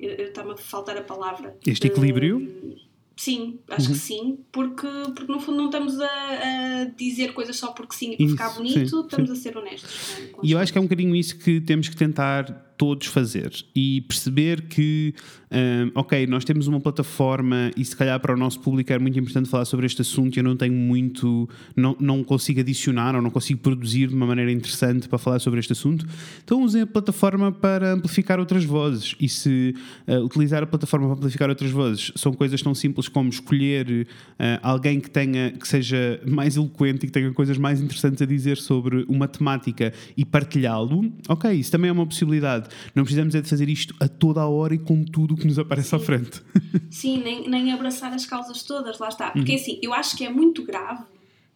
Está-me 0.00 0.52
a 0.52 0.56
faltar 0.56 0.96
a 0.96 1.02
palavra. 1.02 1.56
Este 1.66 1.86
equilíbrio? 1.88 2.38
Hum, 2.38 2.76
Sim, 3.16 3.58
acho 3.68 3.88
Uhum. 3.88 3.92
que 3.92 3.98
sim, 3.98 4.38
porque, 4.50 4.86
porque 5.14 5.30
no 5.30 5.38
fundo 5.38 5.58
não 5.58 5.66
estamos 5.66 6.00
a, 6.00 6.06
a 6.06 6.84
dizer 6.96 7.34
coisas 7.34 7.54
só 7.54 7.70
porque 7.72 7.94
sim 7.94 8.12
e 8.14 8.16
para 8.16 8.28
ficar 8.28 8.48
bonito, 8.54 8.88
sim, 8.88 9.00
estamos 9.02 9.28
sim. 9.28 9.32
a 9.32 9.36
ser 9.36 9.58
honestos. 9.58 10.16
é? 10.18 10.26
Com 10.28 10.40
E 10.46 10.52
eu 10.52 10.58
acho 10.58 10.72
que 10.72 10.78
é 10.78 10.80
um 10.80 10.84
bocadinho 10.84 11.14
isso 11.14 11.38
que 11.38 11.60
temos 11.60 11.86
que 11.86 11.96
tentar 11.96 12.69
todos 12.80 13.08
fazer. 13.08 13.52
E 13.76 14.00
perceber 14.08 14.62
que, 14.62 15.14
hum, 15.52 15.92
ok, 15.94 16.26
nós 16.26 16.46
temos 16.46 16.66
uma 16.66 16.80
plataforma 16.80 17.70
e 17.76 17.84
se 17.84 17.94
calhar 17.94 18.18
para 18.18 18.32
o 18.32 18.38
nosso 18.38 18.58
público 18.58 18.90
é 18.90 18.98
muito 18.98 19.18
importante 19.18 19.50
falar 19.50 19.66
sobre 19.66 19.84
este 19.84 20.00
assunto 20.00 20.34
e 20.34 20.40
eu 20.40 20.44
não 20.44 20.56
tenho 20.56 20.72
muito, 20.72 21.46
não, 21.76 21.94
não 22.00 22.24
consigo 22.24 22.60
adicionar 22.60 23.14
ou 23.14 23.20
não 23.20 23.28
consigo 23.28 23.60
produzir 23.60 24.08
de 24.08 24.14
uma 24.14 24.24
maneira 24.24 24.50
interessante 24.50 25.10
para 25.10 25.18
falar 25.18 25.40
sobre 25.40 25.60
este 25.60 25.74
assunto, 25.74 26.06
então 26.42 26.62
usem 26.62 26.80
a 26.80 26.86
plataforma 26.86 27.52
para 27.52 27.92
amplificar 27.92 28.40
outras 28.40 28.64
vozes. 28.64 29.14
E 29.20 29.28
se 29.28 29.74
uh, 30.08 30.24
utilizar 30.24 30.62
a 30.62 30.66
plataforma 30.66 31.06
para 31.08 31.16
amplificar 31.16 31.50
outras 31.50 31.70
vozes 31.70 32.12
são 32.16 32.32
coisas 32.32 32.62
tão 32.62 32.74
simples 32.74 33.08
como 33.08 33.28
escolher 33.28 34.06
uh, 34.06 34.58
alguém 34.62 35.00
que 35.00 35.10
tenha, 35.10 35.50
que 35.50 35.68
seja 35.68 36.18
mais 36.26 36.56
eloquente 36.56 37.04
e 37.04 37.08
que 37.08 37.12
tenha 37.12 37.30
coisas 37.34 37.58
mais 37.58 37.78
interessantes 37.78 38.22
a 38.22 38.26
dizer 38.26 38.56
sobre 38.56 39.04
uma 39.06 39.28
temática 39.28 39.92
e 40.16 40.24
partilhá-lo, 40.24 41.12
ok, 41.28 41.52
isso 41.52 41.70
também 41.70 41.90
é 41.90 41.92
uma 41.92 42.06
possibilidade. 42.06 42.69
Não 42.94 43.04
precisamos 43.04 43.34
é 43.34 43.40
de 43.40 43.48
fazer 43.48 43.68
isto 43.68 43.94
a 44.00 44.08
toda 44.08 44.40
a 44.40 44.48
hora 44.48 44.74
e 44.74 44.78
com 44.78 45.04
tudo 45.04 45.34
o 45.34 45.36
que 45.36 45.46
nos 45.46 45.58
aparece 45.58 45.94
à 45.94 45.98
frente. 45.98 46.42
Sim, 46.90 47.22
nem, 47.22 47.48
nem 47.48 47.72
abraçar 47.72 48.12
as 48.12 48.26
causas 48.26 48.62
todas, 48.62 48.98
lá 48.98 49.08
está. 49.08 49.26
Uhum. 49.28 49.32
Porque 49.34 49.54
assim, 49.54 49.78
eu 49.82 49.92
acho 49.92 50.16
que 50.16 50.24
é 50.24 50.30
muito 50.30 50.64
grave 50.64 51.04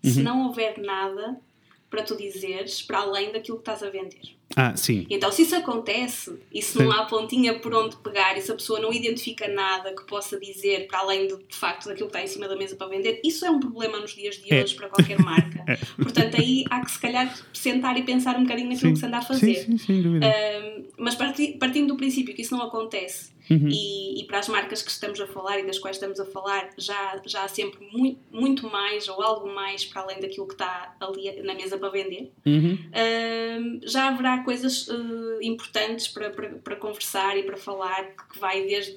se 0.02 0.22
não 0.22 0.46
houver 0.46 0.78
nada 0.78 1.40
para 1.88 2.02
tu 2.02 2.16
dizeres 2.16 2.82
para 2.82 2.98
além 2.98 3.32
daquilo 3.32 3.58
que 3.58 3.62
estás 3.62 3.82
a 3.82 3.90
vender. 3.90 4.36
Ah, 4.56 4.76
sim. 4.76 5.06
Então, 5.10 5.30
se 5.32 5.42
isso 5.42 5.56
acontece 5.56 6.38
e 6.52 6.62
se 6.62 6.78
não 6.78 6.90
há 6.92 7.04
pontinha 7.06 7.58
por 7.58 7.74
onde 7.74 7.96
pegar 7.96 8.36
e 8.36 8.40
se 8.42 8.50
a 8.52 8.54
pessoa 8.54 8.78
não 8.80 8.92
identifica 8.92 9.48
nada 9.48 9.94
que 9.94 10.04
possa 10.06 10.38
dizer 10.38 10.86
para 10.86 11.00
além 11.00 11.26
de, 11.26 11.36
de 11.36 11.56
facto 11.56 11.86
daquilo 11.88 12.08
que 12.08 12.16
está 12.16 12.22
em 12.22 12.26
cima 12.28 12.46
da 12.48 12.56
mesa 12.56 12.76
para 12.76 12.86
vender, 12.86 13.20
isso 13.24 13.44
é 13.44 13.50
um 13.50 13.58
problema 13.60 13.98
nos 13.98 14.14
dias 14.14 14.36
de 14.36 14.52
É. 14.54 14.62
hoje 14.62 14.74
para 14.74 14.88
qualquer 14.88 15.18
marca. 15.20 15.64
Portanto, 16.00 16.36
aí 16.40 16.64
há 16.70 16.80
que 16.84 16.90
se 16.90 17.00
calhar 17.00 17.34
sentar 17.52 17.96
e 17.98 18.02
pensar 18.02 18.36
um 18.36 18.42
bocadinho 18.42 18.68
naquilo 18.70 18.88
Sim. 18.88 18.92
que 18.94 19.00
se 19.00 19.06
anda 19.06 19.18
a 19.18 19.22
fazer. 19.22 19.54
Sim, 19.54 19.72
sim, 19.72 19.78
sem 19.78 20.02
dúvida. 20.02 20.26
Um, 20.26 20.84
mas 20.98 21.14
parti- 21.14 21.56
partindo 21.58 21.88
do 21.88 21.96
princípio 21.96 22.34
que 22.34 22.42
isso 22.42 22.56
não 22.56 22.64
acontece 22.64 23.34
Uhum. 23.50 23.68
e, 23.70 24.22
e 24.22 24.24
para 24.24 24.38
as 24.38 24.48
marcas 24.48 24.80
que 24.80 24.90
estamos 24.90 25.20
a 25.20 25.26
falar 25.26 25.58
e 25.60 25.66
das 25.66 25.78
quais 25.78 25.96
estamos 25.96 26.18
a 26.18 26.24
falar 26.24 26.70
já, 26.78 27.20
já 27.26 27.44
há 27.44 27.48
sempre 27.48 27.86
muito, 27.92 28.18
muito 28.32 28.70
mais 28.70 29.06
ou 29.06 29.20
algo 29.22 29.46
mais 29.54 29.84
para 29.84 30.00
além 30.00 30.18
daquilo 30.18 30.46
que 30.46 30.54
está 30.54 30.96
ali 30.98 31.42
na 31.42 31.52
mesa 31.54 31.76
para 31.76 31.90
vender, 31.90 32.32
Uhum. 32.46 32.78
um, 32.94 33.80
já 33.82 34.08
haverá 34.08 34.38
coisas 34.44 34.86
uh, 34.88 35.38
importantes 35.42 36.06
para, 36.08 36.30
para, 36.30 36.48
para 36.50 36.76
conversar 36.76 37.36
e 37.36 37.42
para 37.42 37.56
falar 37.56 38.04
que 38.30 38.38
vai 38.38 38.62
desde, 38.66 38.94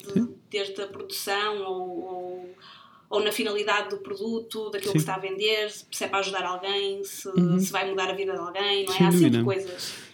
desde 0.49 0.81
a 0.81 0.87
produção 0.87 1.63
ou, 1.63 2.03
ou, 2.03 2.55
ou 3.09 3.23
na 3.23 3.31
finalidade 3.31 3.89
do 3.89 3.97
produto, 3.97 4.69
daquilo 4.69 4.91
Sim. 4.91 4.97
que 4.97 5.03
está 5.03 5.15
a 5.15 5.19
vender, 5.19 5.71
se 5.71 6.03
é 6.03 6.07
para 6.07 6.19
ajudar 6.19 6.43
alguém, 6.43 7.03
se, 7.03 7.27
Uhum. 7.29 7.59
se 7.59 7.71
vai 7.71 7.89
mudar 7.89 8.09
a 8.09 8.13
vida 8.13 8.33
de 8.33 8.39
alguém, 8.39 8.85
não 8.85 8.93
é? 8.93 8.97
Sem 8.97 9.07
Há 9.07 9.11
sempre 9.11 9.29
dúvida. 9.29 9.43
coisas. 9.43 10.06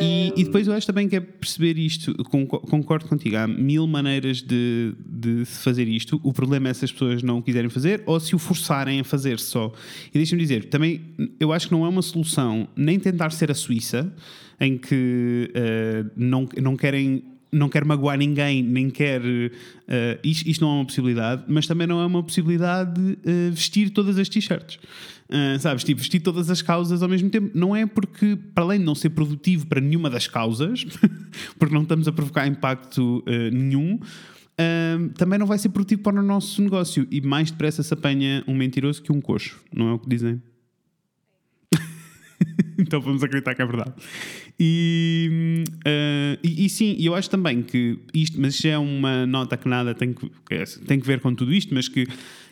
E, 0.00 0.32
e 0.36 0.44
depois 0.44 0.66
eu 0.66 0.74
acho 0.74 0.86
também 0.86 1.08
que 1.08 1.16
é 1.16 1.20
perceber 1.20 1.78
isto, 1.78 2.14
conco- 2.24 2.60
concordo 2.60 3.06
contigo, 3.06 3.36
há 3.36 3.46
mil 3.46 3.86
maneiras 3.86 4.42
de, 4.42 4.92
de 5.06 5.46
se 5.46 5.62
fazer 5.62 5.88
isto. 5.88 6.20
O 6.22 6.32
problema 6.32 6.68
é 6.68 6.74
se 6.74 6.84
as 6.84 6.92
pessoas 6.92 7.22
não 7.22 7.40
quiserem 7.40 7.70
fazer 7.70 8.02
ou 8.04 8.20
se 8.20 8.34
o 8.34 8.38
forçarem 8.38 9.00
a 9.00 9.04
fazer 9.04 9.38
só. 9.38 9.72
E 10.08 10.18
deixa-me 10.18 10.42
dizer, 10.42 10.66
também 10.66 11.00
eu 11.40 11.52
acho 11.52 11.68
que 11.68 11.72
não 11.72 11.86
é 11.86 11.88
uma 11.88 12.02
solução 12.02 12.68
nem 12.76 12.98
tentar 12.98 13.30
ser 13.30 13.50
a 13.50 13.54
Suíça, 13.54 14.12
em 14.60 14.76
que 14.76 15.50
eh, 15.54 16.04
não, 16.16 16.46
não 16.60 16.76
querem. 16.76 17.22
Não 17.50 17.68
quer 17.68 17.84
magoar 17.84 18.18
ninguém, 18.18 18.62
nem 18.62 18.90
quer. 18.90 19.22
eh, 19.88 20.18
isto, 20.22 20.48
isto 20.48 20.64
não 20.64 20.72
é 20.72 20.74
uma 20.76 20.84
possibilidade, 20.84 21.44
mas 21.48 21.66
também 21.66 21.86
não 21.86 22.00
é 22.00 22.06
uma 22.06 22.22
possibilidade 22.22 23.18
eh, 23.24 23.50
vestir 23.50 23.90
todas 23.90 24.18
as 24.18 24.28
t-shirts. 24.28 24.78
Uh, 25.30 25.58
sabes, 25.60 25.84
tipo, 25.84 26.00
vestir 26.00 26.20
todas 26.20 26.48
as 26.48 26.62
causas 26.62 27.02
ao 27.02 27.08
mesmo 27.08 27.28
tempo. 27.28 27.50
Não 27.54 27.76
é 27.76 27.84
porque, 27.84 28.36
para 28.54 28.64
além 28.64 28.78
de 28.78 28.84
não 28.86 28.94
ser 28.94 29.10
produtivo 29.10 29.66
para 29.66 29.78
nenhuma 29.78 30.08
das 30.08 30.26
causas, 30.26 30.84
porque 31.58 31.74
não 31.74 31.82
estamos 31.82 32.08
a 32.08 32.12
provocar 32.12 32.46
impacto 32.46 33.18
uh, 33.26 33.54
nenhum, 33.54 33.96
uh, 33.96 35.08
também 35.18 35.38
não 35.38 35.46
vai 35.46 35.58
ser 35.58 35.68
produtivo 35.68 36.00
para 36.02 36.18
o 36.18 36.22
nosso 36.22 36.62
negócio. 36.62 37.06
E 37.10 37.20
mais 37.20 37.50
depressa 37.50 37.82
se 37.82 37.92
apanha 37.92 38.42
um 38.48 38.54
mentiroso 38.54 39.02
que 39.02 39.12
um 39.12 39.20
coxo, 39.20 39.60
não 39.70 39.88
é 39.88 39.92
o 39.92 39.98
que 39.98 40.08
dizem? 40.08 40.40
então 42.78 43.00
vamos 43.00 43.22
acreditar 43.22 43.54
que 43.54 43.62
é 43.62 43.66
verdade. 43.66 43.92
E, 44.58 45.64
uh, 45.86 46.38
e, 46.42 46.66
e 46.66 46.68
sim, 46.68 46.96
eu 46.98 47.14
acho 47.14 47.30
também 47.30 47.62
que 47.62 47.98
isto, 48.12 48.40
mas 48.40 48.54
isto 48.54 48.66
é 48.66 48.78
uma 48.78 49.26
nota 49.26 49.56
que 49.56 49.68
nada 49.68 49.94
tem 49.94 50.12
que, 50.12 50.30
é- 50.50 50.64
tem 50.86 50.98
que 50.98 51.06
ver 51.06 51.20
com 51.20 51.34
tudo 51.34 51.52
isto, 51.54 51.74
mas 51.74 51.88
que 51.88 52.06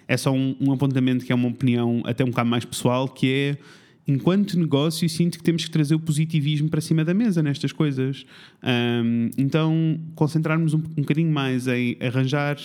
é 0.08 0.16
só 0.16 0.32
um, 0.32 0.54
um 0.60 0.72
apontamento 0.72 1.24
que 1.24 1.32
é 1.32 1.34
uma 1.34 1.48
opinião 1.48 2.02
até 2.04 2.24
um 2.24 2.28
bocado 2.28 2.48
mais 2.48 2.64
pessoal, 2.64 3.08
que 3.08 3.32
é 3.32 3.58
enquanto 4.06 4.56
negócio 4.58 5.08
sinto 5.08 5.38
que 5.38 5.42
temos 5.42 5.64
que 5.64 5.70
trazer 5.70 5.96
o 5.96 5.98
positivismo 5.98 6.68
para 6.68 6.80
cima 6.80 7.04
da 7.04 7.12
mesa 7.12 7.42
nestas 7.42 7.72
coisas. 7.72 8.24
Um, 8.62 9.30
então 9.36 9.98
concentrarmos 10.14 10.74
um, 10.74 10.78
um 10.78 11.02
bocadinho 11.02 11.32
mais 11.32 11.66
em 11.66 11.96
arranjar 12.00 12.56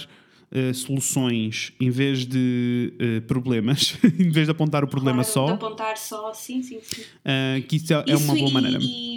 uh, 0.52 0.74
soluções 0.74 1.74
em 1.80 1.90
vez 1.90 2.26
de 2.26 2.94
uh, 3.00 3.22
problemas, 3.24 3.98
em 4.20 4.30
vez 4.30 4.48
de 4.48 4.52
apontar 4.52 4.84
o 4.84 4.88
problema 4.88 5.24
Claro, 5.24 5.34
só, 5.34 5.46
De 5.46 5.52
apontar 5.54 5.98
só, 5.98 6.34
sim, 6.34 6.62
sim, 6.62 6.80
sim. 6.82 7.02
uh, 7.02 7.62
que 7.68 7.78
isso 7.78 7.94
é, 7.94 8.04
é 8.08 8.14
Isso 8.14 8.24
uma 8.24 8.36
boa 8.36 8.50
e, 8.50 8.54
maneira. 8.54 8.80
E, 8.82 9.11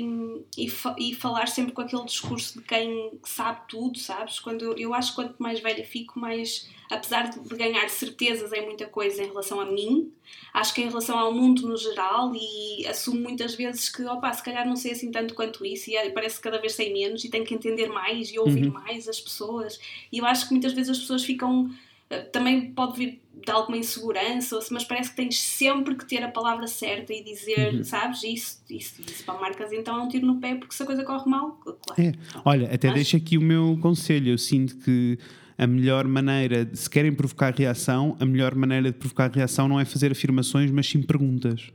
e, 0.57 0.69
fa- 0.69 0.95
e 0.99 1.15
falar 1.15 1.49
sempre 1.49 1.73
com 1.73 1.83
aquele 1.83 2.05
discurso 2.05 2.59
de 2.59 2.65
quem 2.65 3.19
sabe 3.25 3.61
tudo, 3.69 3.99
sabes? 3.99 4.39
Quando 4.41 4.63
eu, 4.65 4.77
eu 4.77 4.95
acho 4.95 5.11
que 5.11 5.17
quanto 5.17 5.43
mais 5.43 5.61
velha 5.61 5.85
fico, 5.85 6.19
mais. 6.19 6.69
Apesar 6.91 7.31
de, 7.31 7.39
ganhar 7.57 7.89
certezas 7.89 8.53
em 8.53 8.65
muita 8.67 8.87
coisa 8.87 9.23
em 9.23 9.27
relação 9.27 9.59
a 9.59 9.65
mim, 9.65 10.13
acho 10.53 10.75
que 10.75 10.83
em 10.83 10.89
relação 10.89 11.19
ao 11.19 11.33
mundo 11.33 11.67
no 11.67 11.77
geral, 11.77 12.33
e 12.35 12.87
assumo 12.87 13.21
muitas 13.21 13.55
vezes 13.55 13.89
que, 13.89 14.05
opa, 14.05 14.33
se 14.33 14.43
calhar 14.43 14.67
não 14.67 14.77
sei 14.77 14.93
assim 14.93 15.11
tanto 15.11 15.35
quanto 15.35 15.65
isso, 15.65 15.91
e 15.91 15.97
é- 15.97 16.11
parece 16.11 16.37
que 16.37 16.43
cada 16.43 16.59
vez 16.61 16.75
sei 16.75 16.93
menos, 16.93 17.25
e 17.25 17.31
tenho 17.31 17.45
que 17.45 17.55
entender 17.55 17.89
mais 17.89 18.29
e 18.31 18.39
ouvir 18.39 18.71
mais 18.71 19.09
as 19.09 19.19
pessoas. 19.21 19.81
E 20.13 20.19
eu 20.19 20.27
acho 20.27 20.47
que 20.47 20.53
muitas 20.53 20.73
vezes 20.75 20.91
as 20.91 20.99
pessoas 20.99 21.25
ficam. 21.25 21.71
Eh, 22.11 22.21
Também 22.23 22.73
pode 22.73 22.97
vir 22.99 23.21
de 23.45 23.51
alguma 23.51 23.77
insegurança, 23.77 24.59
mas 24.71 24.85
parece 24.85 25.11
que 25.11 25.17
tens 25.17 25.39
sempre 25.39 25.95
que 25.97 26.07
ter 26.07 26.23
a 26.23 26.29
palavra 26.31 26.67
certa 26.67 27.13
e 27.13 27.23
dizer, 27.23 27.85
sabes, 27.85 28.23
isso, 28.25 28.63
isso, 28.71 29.03
isso 29.03 29.23
para 29.25 29.39
marcas 29.39 29.71
então 29.71 29.99
é 29.99 30.03
um 30.03 30.09
tiro 30.09 30.27
no 30.27 30.41
pé, 30.41 30.55
porque 30.55 30.75
se 30.75 30.83
a 30.83 30.87
coisa 30.87 31.05
corre 31.05 31.29
mal, 31.29 31.51
claro. 31.63 32.01
É. 32.01 32.13
Olha, 32.45 32.73
até 32.73 32.89
Mas- 32.89 32.95
deixo 32.97 33.17
aqui 33.19 33.37
o 33.37 33.43
meu 33.43 33.77
conselho. 33.83 34.31
Eu 34.31 34.39
sinto 34.39 34.77
que 34.79 35.19
a 35.59 35.67
melhor 35.67 36.07
maneira, 36.09 36.65
de- 36.65 36.79
se 36.79 36.89
querem 36.89 37.13
provocar 37.13 37.53
reação, 37.55 38.17
a 38.19 38.25
melhor 38.25 38.55
maneira 38.55 38.91
de 38.91 38.97
provocar 38.99 39.31
reação 39.31 39.69
não 39.69 39.79
é 39.79 39.85
fazer 39.85 40.11
afirmações, 40.11 40.71
mas 40.71 40.87
sim 40.89 41.03
perguntas. 41.03 41.71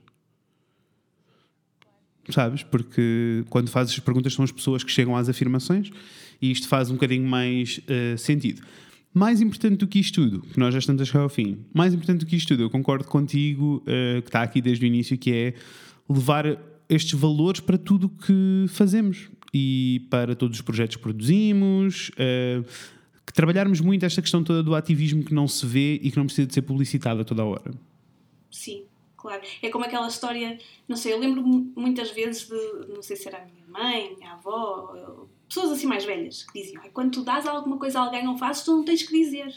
Sabes? 2.29 2.61
Porque 2.63 3.43
quando 3.49 3.69
fazes 3.69 3.93
as 3.93 3.99
perguntas 3.99 4.33
são 4.33 4.43
as 4.43 4.51
pessoas 4.51 4.83
que 4.83 4.91
chegam 4.91 5.15
às 5.15 5.27
afirmações 5.29 5.89
e 6.41 6.51
isto 6.51 6.67
faz 6.67 6.89
um 6.91 6.93
bocadinho 6.93 7.27
mais 7.27 7.79
eh, 7.87 8.15
sentido. 8.17 8.61
Mais 9.13 9.41
importante 9.41 9.78
do 9.78 9.88
que 9.88 10.00
isto 10.00 10.22
tudo, 10.22 10.41
que 10.41 10.60
nós 10.60 10.74
já 10.74 10.80
estamos 10.80 11.02
a 11.02 11.06
chegar 11.06 11.22
ao 11.22 11.30
fim, 11.30 11.65
mais 11.74 11.93
importante 11.93 12.19
do 12.19 12.26
que 12.26 12.36
isto 12.36 12.50
tudo, 12.50 12.63
eu 12.63 12.69
concordo 12.69 13.06
contigo, 13.06 13.84
eh, 13.88 14.22
que 14.22 14.30
está 14.30 14.43
aqui 14.43 14.62
desde 14.62 14.86
o 14.86 14.88
início, 14.88 15.17
que 15.17 15.32
é 15.32 15.54
levar 16.08 16.60
estes 16.88 17.19
valores 17.19 17.60
para 17.60 17.78
tudo 17.78 18.06
o 18.06 18.10
que 18.10 18.65
fazemos 18.67 19.30
e 19.54 20.06
para 20.12 20.36
todos 20.36 20.58
os 20.58 20.62
projetos 20.62 20.95
que 20.95 21.02
produzimos, 21.02 22.12
eh, 22.17 22.62
que 23.26 23.34
trabalharmos 23.34 23.82
muito 23.82 24.06
esta 24.06 24.22
questão 24.22 24.43
toda 24.43 24.62
do 24.62 24.76
ativismo 24.76 25.24
que 25.24 25.34
não 25.34 25.48
se 25.48 25.65
vê 25.65 25.95
e 25.95 26.12
que 26.12 26.17
não 26.17 26.26
precisa 26.26 26.48
de 26.48 26.54
ser 26.54 26.62
publicitado 26.62 27.22
a 27.22 27.24
toda 27.24 27.41
a 27.41 27.45
hora. 27.45 27.72
Sim, 28.52 28.84
claro. 29.17 29.41
É 29.62 29.69
como 29.69 29.86
aquela 29.86 30.08
história, 30.08 30.58
não 30.88 30.95
sei, 30.95 31.13
eu 31.13 31.19
lembro-me 31.19 31.72
muitas 31.76 32.12
vezes 32.12 32.48
de, 32.48 32.93
não 32.93 33.02
sei 33.02 33.15
se 33.15 33.28
era 33.28 33.39
a 33.39 33.45
minha 33.45 33.67
mãe, 33.67 34.15
minha 34.15 34.34
avó, 34.34 35.28
pessoas 35.49 35.71
assim 35.71 35.88
mais 35.88 36.05
velhas, 36.05 36.43
que 36.43 36.62
diziam, 36.62 36.81
"Ai, 36.81 36.89
quando 36.93 37.12
tu 37.12 37.21
dás 37.23 37.45
alguma 37.45 37.77
coisa 37.77 37.99
a 37.99 38.03
alguém 38.03 38.25
ou 38.27 38.38
fazes, 38.38 38.63
tu 38.63 38.71
não 38.71 38.85
tens 38.85 39.03
que 39.03 39.12
dizer. 39.12 39.53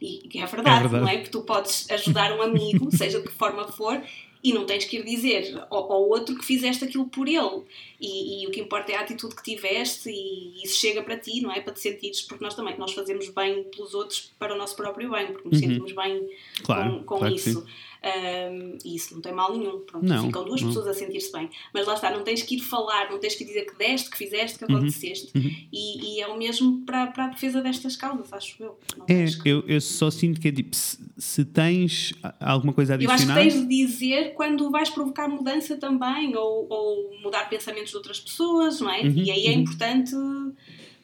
E 0.00 0.28
e 0.30 0.38
é 0.40 0.44
verdade, 0.46 0.76
É 0.76 0.80
verdade. 0.88 1.04
não 1.04 1.08
é? 1.08 1.16
Porque 1.16 1.30
tu 1.30 1.40
podes 1.42 1.90
ajudar 1.90 2.36
um 2.36 2.42
amigo, 2.42 2.90
seja 2.94 3.18
de 3.20 3.26
que 3.28 3.32
forma 3.32 3.66
for, 3.68 4.02
e 4.44 4.52
não 4.52 4.64
tens 4.66 4.84
que 4.84 4.98
ir 4.98 5.04
dizer 5.04 5.60
ao, 5.70 5.90
ao 5.90 6.08
outro 6.08 6.36
que 6.36 6.44
fizeste 6.44 6.84
aquilo 6.84 7.06
por 7.06 7.26
ele. 7.26 7.62
E, 8.00 8.42
e 8.42 8.46
o 8.46 8.50
que 8.50 8.60
importa 8.60 8.92
é 8.92 8.96
a 8.96 9.00
atitude 9.00 9.34
que 9.34 9.42
tiveste 9.42 10.10
e 10.10 10.62
isso 10.62 10.78
chega 10.78 11.02
para 11.02 11.16
ti, 11.16 11.40
não 11.40 11.50
é? 11.50 11.60
Para 11.60 11.72
te 11.72 11.80
sentires, 11.80 12.20
porque 12.22 12.44
nós 12.44 12.54
também, 12.54 12.76
nós 12.78 12.92
fazemos 12.92 13.28
bem 13.30 13.64
pelos 13.64 13.94
outros 13.94 14.30
para 14.38 14.54
o 14.54 14.58
nosso 14.58 14.76
próprio 14.76 15.10
bem, 15.10 15.28
porque 15.32 15.48
nos 15.48 15.58
sentimos 15.58 15.92
bem 15.92 16.14
Uhum. 16.18 16.28
Claro, 16.62 16.92
com, 16.98 17.04
com 17.04 17.18
claro 17.18 17.34
que 17.34 17.40
isso. 17.40 17.66
Um, 18.06 18.78
e 18.84 18.94
isso 18.94 19.14
não 19.14 19.20
tem 19.20 19.32
mal 19.32 19.56
nenhum. 19.56 19.80
Pronto, 19.80 20.06
Não, 20.06 20.22
ficam 20.26 20.44
duas 20.44 20.60
não. 20.60 20.68
pessoas 20.68 20.86
a 20.86 20.94
sentir-se 20.94 21.32
bem. 21.32 21.50
Mas 21.74 21.86
lá 21.86 21.94
está, 21.94 22.10
não 22.10 22.22
tens 22.22 22.42
que 22.42 22.56
ir 22.56 22.60
falar, 22.60 23.10
não 23.10 23.18
tens 23.18 23.34
que 23.34 23.44
dizer 23.44 23.62
que 23.66 23.76
deste, 23.76 24.08
que 24.10 24.16
fizeste, 24.16 24.58
que 24.58 24.64
Uhum, 24.64 24.76
aconteceste. 24.76 25.32
E, 25.72 26.16
e 26.16 26.20
é 26.20 26.28
o 26.28 26.38
mesmo 26.38 26.82
para, 26.86 27.08
para 27.08 27.24
a 27.24 27.28
defesa 27.28 27.60
destas 27.60 27.96
causas, 27.96 28.32
acho 28.32 28.62
eu. 28.62 28.78
Não 28.96 29.06
É, 29.08 29.26
que- 29.26 29.48
eu, 29.48 29.64
eu 29.66 29.80
só 29.80 30.10
sinto 30.10 30.40
que 30.40 30.48
é 30.48 30.52
tipo, 30.52 30.74
se, 30.76 30.98
se 31.18 31.44
tens 31.44 32.14
alguma 32.40 32.72
coisa 32.72 32.94
a 32.94 33.02
Eu 33.02 33.10
acho 33.10 33.26
que 33.26 33.32
tens 33.34 33.54
de 33.54 33.66
dizer 33.66 34.34
quando 34.34 34.70
vais 34.70 34.88
provocar 34.90 35.28
mudança 35.28 35.76
também, 35.76 36.36
ou, 36.36 36.66
ou 36.70 37.18
mudar 37.22 37.48
pensamentos 37.48 37.90
de 37.90 37.96
outras 37.96 38.20
pessoas, 38.20 38.80
não 38.80 38.90
é? 38.90 39.00
Uhum, 39.02 39.24
e 39.24 39.30
aí 39.30 39.46
é 39.46 39.50
uhum. 39.50 39.60
importante, 39.62 40.12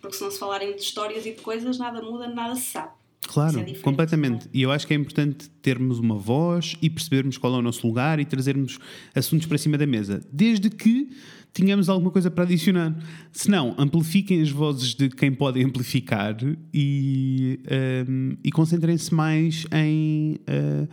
porque 0.01 0.17
se 0.17 0.23
não 0.23 0.31
se 0.31 0.39
falarem 0.39 0.75
de 0.75 0.83
histórias 0.83 1.27
e 1.27 1.33
de 1.33 1.41
coisas, 1.43 1.79
nada 1.79 2.01
muda, 2.03 2.29
nada 2.29 2.55
se 2.55 2.71
sabe. 2.73 2.93
Claro, 3.27 3.61
é 3.61 3.65
completamente. 3.83 4.49
E 4.53 4.63
eu 4.63 4.71
acho 4.71 4.87
que 4.87 4.93
é 4.93 4.97
importante 4.97 5.49
termos 5.63 5.99
uma 5.99 6.17
voz 6.19 6.77
e 6.83 6.91
percebermos 6.91 7.39
qual 7.39 7.55
é 7.55 7.59
o 7.59 7.63
nosso 7.63 7.87
lugar 7.87 8.19
e 8.21 8.25
trazermos 8.25 8.79
assuntos 9.15 9.47
para 9.47 9.57
cima 9.59 9.79
da 9.79 9.87
mesa, 9.87 10.21
desde 10.33 10.69
que 10.69 11.09
tenhamos 11.53 11.89
alguma 11.89 12.11
coisa 12.11 12.31
para 12.31 12.45
adicionar. 12.45 12.95
Se 13.31 13.51
não, 13.51 13.75
amplifiquem 13.79 14.41
as 14.43 14.51
vozes 14.51 14.95
de 14.95 15.09
quem 15.09 15.33
podem 15.33 15.65
amplificar 15.65 16.37
e, 16.75 17.61
ehm, 17.67 18.33
e 18.43 18.51
concentrem-se 18.51 19.15
mais 19.15 19.67
em. 19.73 20.39
eh, 20.47 20.87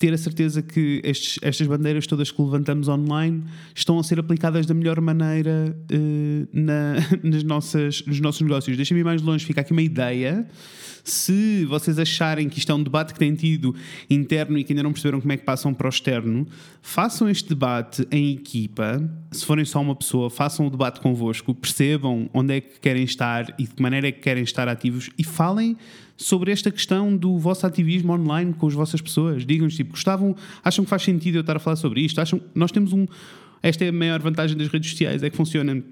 ter 0.00 0.12
a 0.14 0.16
certeza 0.16 0.62
que 0.62 1.00
estes- 1.04 1.40
estas 1.42 1.66
bandeiras 1.66 2.06
todas 2.06 2.30
que 2.30 2.40
levantamos 2.40 2.86
online 2.86 3.42
estão 3.74 3.98
a 3.98 4.04
ser 4.04 4.20
aplicadas 4.20 4.64
da 4.64 4.72
melhor 4.72 5.00
maneira 5.00 5.76
eh, 5.90 6.46
na- 6.52 6.94
nas 7.24 7.42
nossas, 7.42 8.04
nos 8.06 8.20
nossos 8.20 8.40
negócios. 8.42 8.76
Deixa-me 8.76 9.00
ir 9.00 9.04
mais 9.04 9.20
longe, 9.20 9.44
fica 9.44 9.60
aqui 9.60 9.72
uma 9.72 9.82
ideia. 9.82 10.46
Se 11.08 11.64
vocês 11.64 11.98
acharem 11.98 12.50
que 12.50 12.58
isto 12.58 12.70
é 12.70 12.74
um 12.74 12.82
debate 12.82 13.14
que 13.14 13.18
tem 13.18 13.34
tido 13.34 13.74
interno 14.10 14.58
e 14.58 14.62
que 14.62 14.74
ainda 14.74 14.82
não 14.82 14.92
perceberam 14.92 15.22
como 15.22 15.32
é 15.32 15.38
que 15.38 15.42
passam 15.44 15.72
para 15.72 15.86
o 15.86 15.88
externo, 15.88 16.46
façam 16.82 17.30
este 17.30 17.48
debate 17.48 18.06
em 18.10 18.32
equipa. 18.32 19.02
Se 19.32 19.42
forem 19.46 19.64
só 19.64 19.80
uma 19.80 19.96
pessoa, 19.96 20.28
façam 20.28 20.66
o 20.66 20.70
debate 20.70 21.00
convosco, 21.00 21.54
percebam 21.54 22.28
onde 22.34 22.56
é 22.56 22.60
que 22.60 22.78
querem 22.78 23.04
estar 23.04 23.54
e 23.58 23.62
de 23.62 23.70
que 23.74 23.80
maneira 23.80 24.08
é 24.08 24.12
que 24.12 24.20
querem 24.20 24.42
estar 24.42 24.68
ativos 24.68 25.08
e 25.16 25.24
falem 25.24 25.78
sobre 26.14 26.52
esta 26.52 26.70
questão 26.70 27.16
do 27.16 27.38
vosso 27.38 27.66
ativismo 27.66 28.12
online 28.12 28.52
com 28.52 28.66
as 28.66 28.74
vossas 28.74 29.00
pessoas. 29.00 29.46
Digam-nos, 29.46 29.76
tipo, 29.76 29.92
gostavam, 29.92 30.36
acham 30.62 30.84
que 30.84 30.90
faz 30.90 31.04
sentido 31.04 31.36
eu 31.36 31.40
estar 31.40 31.56
a 31.56 31.58
falar 31.58 31.76
sobre 31.76 32.02
isto? 32.02 32.20
Acham, 32.20 32.38
nós 32.54 32.70
temos 32.70 32.92
um. 32.92 33.06
Esta 33.62 33.82
é 33.82 33.88
a 33.88 33.92
maior 33.92 34.20
vantagem 34.20 34.58
das 34.58 34.68
redes 34.68 34.90
sociais, 34.90 35.22
é 35.22 35.30
que 35.30 35.36
funciona 35.38 35.82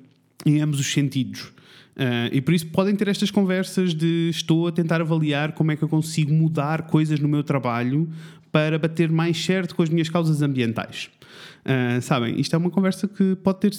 em 0.45 0.61
ambos 0.61 0.79
os 0.79 0.93
sentidos. 0.93 1.57
Ah, 1.97 2.29
e 2.31 2.41
por 2.41 2.53
isso 2.53 2.67
podem 2.67 2.95
ter 2.95 3.09
estas 3.09 3.31
conversas 3.31 3.95
de 3.95 4.29
estou 4.31 4.67
a 4.67 4.73
tentar 4.73 5.01
avaliar 5.01 5.53
como 5.53 5.73
é 5.73 5.77
que 5.77 5.83
eu 5.83 5.89
consigo 5.89 6.33
mudar 6.33 6.83
coisas 6.83 7.19
no 7.19 7.29
meu 7.29 7.43
trabalho 7.43 8.09
para 8.53 8.79
bater 8.79 9.11
mais 9.11 9.43
certo 9.43 9.75
com 9.75 9.83
as 9.83 9.89
minhas 9.89 10.09
causas 10.09 10.43
ambientais. 10.43 11.11
Ah, 11.65 12.01
sabem, 12.01 12.39
isto 12.41 12.55
é 12.55 12.59
uma 12.59 12.71
conversa 12.71 13.09
que 13.09 13.35
pode 13.37 13.61
ter, 13.61 13.73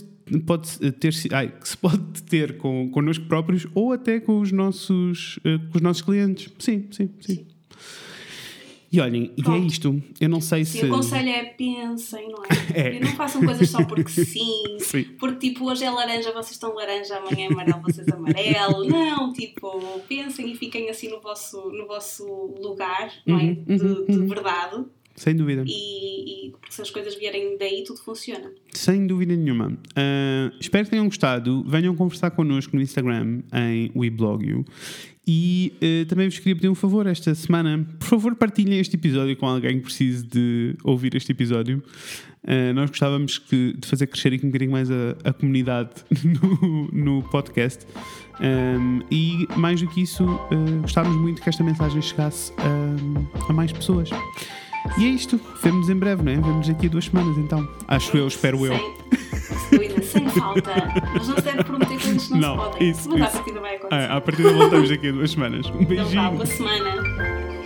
pode 0.45 0.91
ter 0.93 1.13
ai, 1.32 1.49
que 1.49 1.69
se 1.69 1.77
pode 1.77 2.23
ter 2.23 2.58
com, 2.58 2.89
connosco 2.91 3.25
próprios 3.25 3.67
ou 3.73 3.93
até 3.93 4.19
com 4.19 4.39
os 4.39 4.51
nossos, 4.51 5.39
eh, 5.45 5.58
com 5.71 5.77
os 5.77 5.82
nossos 5.82 6.01
clientes. 6.01 6.51
Sim, 6.60 6.88
sim, 6.91 7.10
sim. 7.21 7.57
E 8.91 9.02
olhem, 9.02 9.32
e 9.36 9.41
é 9.41 9.43
Pronto. 9.43 9.67
isto. 9.67 10.02
Eu 10.19 10.30
não 10.30 10.39
sei 10.39 10.63
se. 10.63 10.86
o 10.86 10.89
conselho 10.89 11.30
é 11.30 11.43
pensem, 11.43 12.30
não 12.30 12.43
é? 12.43 12.47
E 12.95 13.00
não 13.00 13.12
façam 13.15 13.43
coisas 13.43 13.69
só 13.69 13.84
porque 13.84 14.10
sim. 14.23 14.78
Sim. 14.80 15.04
Porque 15.19 15.50
tipo, 15.50 15.65
hoje 15.69 15.84
é 15.84 15.89
laranja, 15.89 16.32
vocês 16.32 16.52
estão 16.52 16.73
laranja, 16.73 17.17
amanhã 17.17 17.47
é 17.50 17.52
amarelo, 17.52 17.82
vocês 17.82 18.08
amarelo. 18.08 18.86
Não, 18.88 19.34
tipo, 19.34 20.00
pensem 20.08 20.52
e 20.52 20.56
fiquem 20.56 20.89
assim 20.89 21.10
no 21.10 21.19
vosso, 21.19 21.69
no 21.71 21.86
vosso 21.86 22.26
lugar, 22.62 23.12
não 23.26 23.38
é? 23.38 23.43
Uhum, 23.43 23.56
De, 23.65 23.84
uhum, 23.84 24.06
de 24.06 24.17
uhum. 24.19 24.28
verdade. 24.28 24.86
Sem 25.15 25.36
dúvida. 25.36 25.63
E, 25.65 26.47
e 26.47 26.52
porque 26.52 26.71
se 26.71 26.82
as 26.82 26.91
coisas 26.91 27.15
vierem 27.15 27.58
daí, 27.58 27.84
tudo 27.84 28.00
funciona. 28.02 28.52
Sem 28.88 29.06
dúvida 29.06 29.36
nenhuma. 29.36 29.78
Ah, 29.97 30.50
espero 30.62 30.86
que 30.86 30.91
tenham 30.91 31.06
gostado. 31.08 31.62
Venham 31.67 31.93
conversar 31.93 32.32
connosco 32.32 32.73
no 32.73 32.82
Instagram 32.82 33.41
em 33.54 33.91
WeBlogio. 33.93 34.63
E 35.30 35.73
eh, 35.82 36.06
também 36.06 36.30
vos 36.30 36.39
queria 36.39 36.56
pedir 36.56 36.69
um 36.69 36.76
favor 36.76 37.06
esta 37.06 37.36
semana. 37.36 37.86
Por 38.00 38.08
favor, 38.08 38.34
partilhem 38.36 38.80
este 38.80 38.95
episódio 38.95 39.36
com 39.36 39.45
alguém 39.45 39.76
que 39.80 39.84
precise 39.84 40.26
de 40.26 40.73
ouvir 40.86 41.13
este 41.17 41.34
episódio. 41.34 41.84
Ah, 42.47 42.71
nós 42.73 42.89
gostávamos 42.89 43.38
que- 43.38 43.76
de 43.78 43.86
fazer 43.86 44.08
crescer 44.08 44.32
aqui 44.34 44.45
um 44.45 44.50
bocadinho 44.50 44.71
mais 44.71 44.89
a, 44.89 45.17
a 45.26 45.34
comunidade 45.34 45.89
no, 46.23 46.88
no 46.93 47.23
podcast. 47.23 47.86
Um, 48.39 49.02
e 49.12 49.45
mais 49.58 49.82
do 49.82 49.88
que 49.89 50.02
isso, 50.02 50.23
uh, 50.23 50.82
gostávamos 50.82 51.19
muito 51.19 51.41
que 51.41 51.50
esta 51.50 51.62
mensagem 51.62 52.02
chegasse 52.02 52.54
a 53.50 53.52
mais 53.52 53.73
pessoas. 53.73 54.10
E 54.97 55.06
é 55.06 55.10
isto. 55.10 55.39
Vemo-nos 55.63 55.89
em 55.89 55.95
breve, 55.95 56.23
não 56.23 56.32
é? 56.32 56.36
Vemo-nos 56.36 56.67
daqui 56.67 56.86
a 56.88 56.89
duas 56.89 57.06
semanas, 57.06 57.38
então. 57.38 57.67
Acho 57.88 58.17
eu, 58.17 58.28
espero 58.28 58.65
eu. 58.65 58.76
Sem, 58.76 59.80
dúvida, 59.80 60.02
sem 60.04 60.30
falta. 60.30 60.71
Mas 61.13 61.28
não 61.28 61.36
se 61.36 61.41
deve 61.41 61.63
prometer 61.63 62.00
coisas 62.02 62.28
que 62.28 62.34
não, 62.34 62.39
Não, 62.39 62.63
se 62.65 62.69
podem. 62.71 62.89
isso, 62.89 63.10
Mas 63.10 63.21
à 63.21 63.26
isso. 63.26 63.34
partida 63.38 63.60
vai 63.60 63.76
acontecer. 63.76 64.02
Ah, 64.12 64.17
à 64.17 64.21
partida 64.21 64.54
voltamos 64.54 64.89
daqui 64.89 65.08
a 65.08 65.12
duas 65.12 65.32
semanas. 65.32 65.65
Um 65.67 65.82
Então 65.82 65.95
vá, 65.97 66.04
beijinho. 66.04 66.32
boa 66.32 66.45
semana. 66.45 67.57